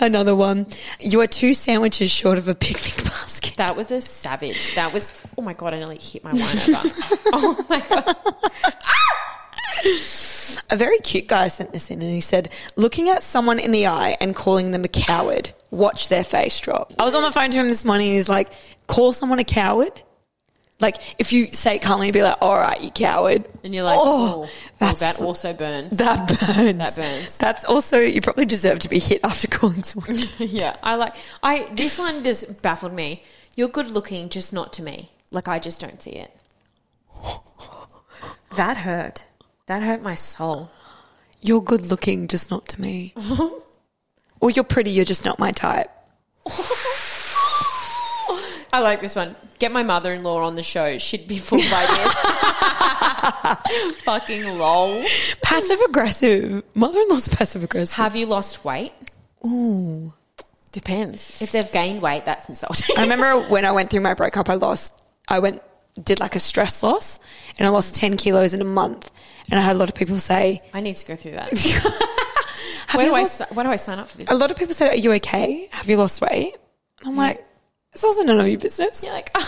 [0.00, 0.68] Another one.
[1.00, 3.56] You are two sandwiches short of a picnic basket.
[3.56, 4.76] that was a savage.
[4.76, 6.88] That was, oh my God, I nearly hit my wine over.
[7.32, 8.16] oh my God.
[10.70, 13.88] A very cute guy sent this in and he said, looking at someone in the
[13.88, 16.92] eye and calling them a coward, watch their face drop.
[17.00, 18.48] I was on the phone to him this morning and he's like,
[18.86, 19.90] call someone a coward?
[20.80, 23.44] Like, if you say it calmly, be like, all right, you coward.
[23.64, 25.98] And you're like, Oh, oh, that's- that also burns.
[25.98, 26.78] That burns.
[26.78, 27.38] That burns.
[27.38, 30.18] That's also, you probably deserve to be hit after calling someone.
[30.38, 31.14] yeah, I like.
[31.42, 33.24] I this one just baffled me.
[33.56, 35.10] You're good looking, just not to me.
[35.32, 36.30] Like I just don't see it.
[38.56, 39.24] That hurt.
[39.66, 40.70] That hurt my soul.
[41.42, 43.14] You're good looking, just not to me.
[44.40, 45.90] or you're pretty, you're just not my type.
[48.72, 49.34] I like this one.
[49.58, 50.98] Get my mother-in-law on the show.
[50.98, 52.14] She'd be full by ideas.
[54.02, 55.04] Fucking lol.
[55.42, 56.62] Passive aggressive.
[56.74, 57.96] Mother in law's passive aggressive.
[57.96, 58.92] Have you lost weight?
[59.44, 60.12] Ooh.
[60.72, 61.40] Depends.
[61.42, 62.96] If they've gained weight, that's insulting.
[62.98, 65.62] I remember when I went through my breakup, I lost, I went,
[66.02, 67.20] did like a stress loss
[67.58, 69.10] and I lost 10 kilos in a month.
[69.50, 71.48] And I had a lot of people say, I need to go through that.
[72.88, 73.42] have Where you do, lost?
[73.52, 74.30] where do I sign up for this?
[74.30, 75.68] A lot of people said, are you okay?
[75.72, 76.54] Have you lost weight?
[77.00, 77.44] And I'm like,
[77.94, 79.02] it's also none of your business.
[79.02, 79.40] You're like, uh,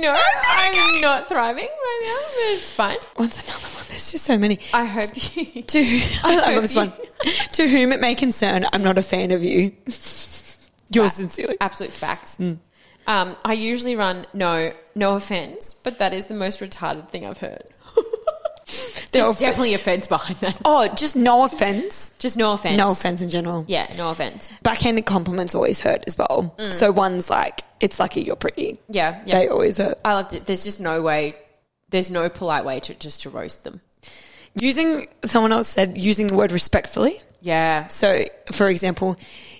[0.00, 0.16] no,
[0.48, 2.96] I'm not thriving right now, but it's fine.
[3.16, 3.84] What's another one?
[3.88, 4.58] There's just so many.
[4.72, 5.62] I hope you.
[5.62, 6.92] To, I hope love this one.
[7.52, 9.72] to whom it may concern, I'm not a fan of you.
[10.94, 11.56] Yours sincerely.
[11.60, 12.38] absolute facts.
[12.40, 17.38] Um, I usually run no, no offense, but that is the most retarded thing I've
[17.38, 17.64] heard.
[19.12, 20.58] There's definitely offense behind that.
[20.64, 22.12] Oh, just no offense.
[22.18, 22.76] Just no offense.
[22.76, 23.64] No offense in general.
[23.68, 24.50] Yeah, no offense.
[24.62, 26.54] Backhanded compliments always hurt as well.
[26.58, 26.72] Mm.
[26.72, 28.78] So one's like, it's lucky you're pretty.
[28.88, 29.38] Yeah, yeah.
[29.38, 29.98] They always hurt.
[30.04, 30.46] I loved it.
[30.46, 31.36] There's just no way.
[31.90, 33.82] There's no polite way to just to roast them.
[34.58, 37.18] Using, someone else said, using the word respectfully.
[37.42, 37.86] Yeah.
[37.88, 39.16] So, for example,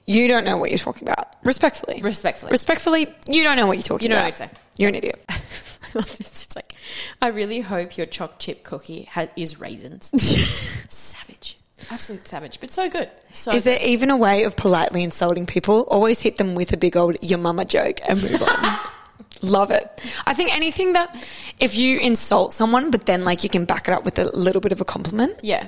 [0.07, 1.35] you don't know what you're talking about.
[1.45, 2.01] Respectfully.
[2.03, 2.51] Respectfully.
[2.51, 4.39] Respectfully, you don't know what you're talking You know about.
[4.39, 4.59] what I'd say.
[4.79, 5.25] You're an idiot.
[5.95, 6.47] I love this.
[6.47, 6.75] It's like,
[7.21, 10.13] I really hope your choc chip cookie ha- is raisins.
[10.93, 11.59] savage.
[11.91, 13.11] Absolute savage, but so good.
[13.33, 15.83] So Is there even a way of politely insulting people?
[15.89, 18.79] Always hit them with a big old your mama joke and move on.
[19.43, 19.89] Love it.
[20.25, 21.13] I think anything that
[21.59, 24.61] if you insult someone, but then like you can back it up with a little
[24.61, 25.37] bit of a compliment.
[25.43, 25.67] Yeah.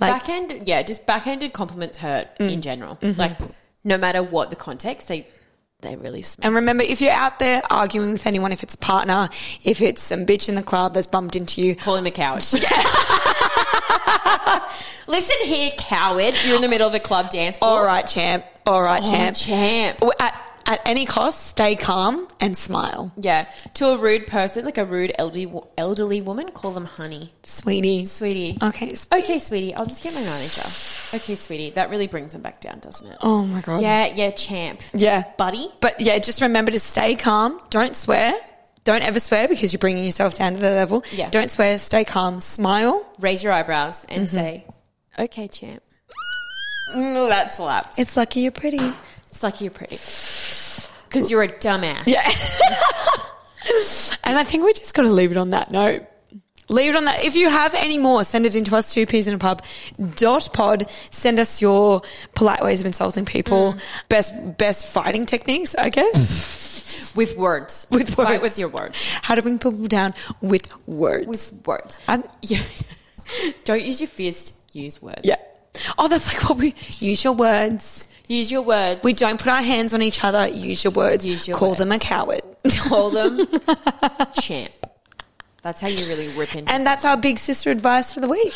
[0.00, 2.52] Like- Backhand, yeah, just backhanded compliments hurt Mm.
[2.52, 2.96] in general.
[2.96, 3.18] Mm-hmm.
[3.18, 3.38] Like,
[3.84, 5.26] no matter what the context, they
[5.84, 6.24] they really.
[6.42, 9.28] And remember, if you're out there arguing with anyone, if it's a partner,
[9.64, 12.42] if it's some bitch in the club that's bumped into you, Call him a coward.
[15.06, 16.34] Listen here, coward.
[16.46, 17.70] You're in the middle of a club dance floor.
[17.70, 18.44] all right, champ.
[18.66, 19.36] All right, Oh, champ.
[19.36, 19.98] champ.
[20.18, 23.12] At, at any cost, stay calm and smile.
[23.18, 23.46] Yeah.
[23.74, 27.30] To a rude person, like a rude elderly, elderly woman, call them honey.
[27.42, 28.06] Sweetie.
[28.06, 28.56] Sweetie.
[28.62, 28.92] Okay.
[28.92, 29.74] s- Okay, sweetie.
[29.74, 30.62] I'll just get my manager.
[31.12, 31.70] Okay, sweetie.
[31.70, 33.18] That really brings them back down, doesn't it?
[33.20, 33.80] Oh my God.
[33.82, 34.80] Yeah, yeah, champ.
[34.94, 35.24] Yeah.
[35.38, 35.68] Buddy.
[35.80, 37.60] But yeah, just remember to stay calm.
[37.70, 38.34] Don't swear.
[38.84, 41.04] Don't ever swear because you're bringing yourself down to the level.
[41.12, 41.28] Yeah.
[41.28, 41.78] Don't swear.
[41.78, 42.40] Stay calm.
[42.40, 43.08] Smile.
[43.18, 44.34] Raise your eyebrows and Mm-hmm.
[44.34, 44.66] say,
[45.18, 45.82] okay, champ.
[46.94, 47.98] Mm, that slaps.
[47.98, 48.78] It's lucky you're pretty.
[49.28, 49.96] It's lucky you're pretty.
[49.96, 52.04] Because you're a dumbass.
[52.06, 52.22] Yeah.
[54.24, 56.02] and I think we just got to leave it on that note.
[56.68, 57.22] Leave it on that.
[57.24, 59.62] If you have any more, send it into us, two peas in a pub
[60.16, 60.88] dot pod.
[61.10, 62.02] Send us your
[62.34, 63.74] polite ways of insulting people.
[63.74, 63.80] Mm.
[64.08, 67.14] Best, best fighting techniques, I guess.
[67.16, 67.86] With words.
[67.92, 68.42] With Fight words.
[68.42, 69.08] with your words.
[69.22, 71.26] How to bring people down with words.
[71.28, 71.98] With words.
[72.08, 72.58] And- Yeah.
[73.64, 75.20] Don't use your fist, use words.
[75.22, 75.36] yeah.
[75.98, 78.08] Oh, that's like what we use your words.
[78.28, 79.02] Use your words.
[79.02, 80.46] We don't put our hands on each other.
[80.48, 81.26] Use your words.
[81.26, 81.78] Use your Call words.
[81.80, 82.42] them a coward.
[82.88, 83.40] call them
[84.40, 84.72] champ.
[85.64, 86.76] That's how you really rip into it.
[86.76, 88.54] and that's our big sister advice for the week.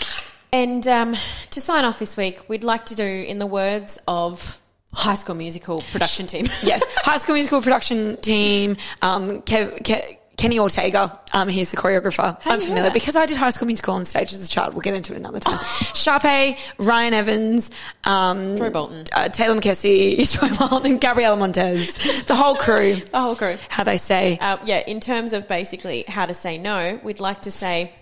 [0.52, 1.16] And um,
[1.50, 4.58] to sign off this week, we'd like to do, in the words of
[4.94, 6.44] High School Musical production team.
[6.62, 8.76] yes, High School Musical production team.
[9.02, 11.20] Um, Kev, Ke- Kenny Ortega.
[11.34, 12.40] Um, he's the choreographer.
[12.42, 14.46] How I'm do you know familiar because I did High School Musical on stage as
[14.46, 14.72] a child.
[14.72, 15.58] We'll get into it another time.
[15.58, 17.70] Sharpay, Ryan Evans,
[18.04, 19.04] um, Troy Bolton.
[19.14, 22.94] uh, Taylor McKessie, Troy Bolton, Gabriella Montez, the whole crew.
[22.96, 23.58] The whole crew.
[23.68, 27.42] How they say Uh, yeah, in terms of basically how to say no, we'd like
[27.42, 27.92] to say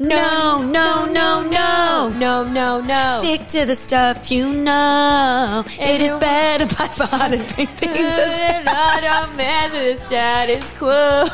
[0.00, 2.08] no, no, no, no.
[2.16, 3.18] no, no, no.
[3.18, 5.62] Stick to the stuff you know.
[5.78, 7.98] It is better by far than big things.
[8.66, 11.26] I don't mess with the status quo.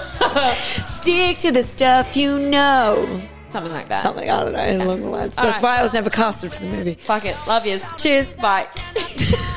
[0.55, 3.23] Stick to the stuff you know.
[3.49, 4.03] Something like that.
[4.03, 5.39] Something I don't know along the lines.
[5.39, 5.77] All That's right.
[5.77, 6.95] why I was never casted for the movie.
[6.95, 7.37] Fuck it.
[7.47, 7.95] Love yous.
[8.03, 8.35] Cheers.
[8.37, 8.67] Bye.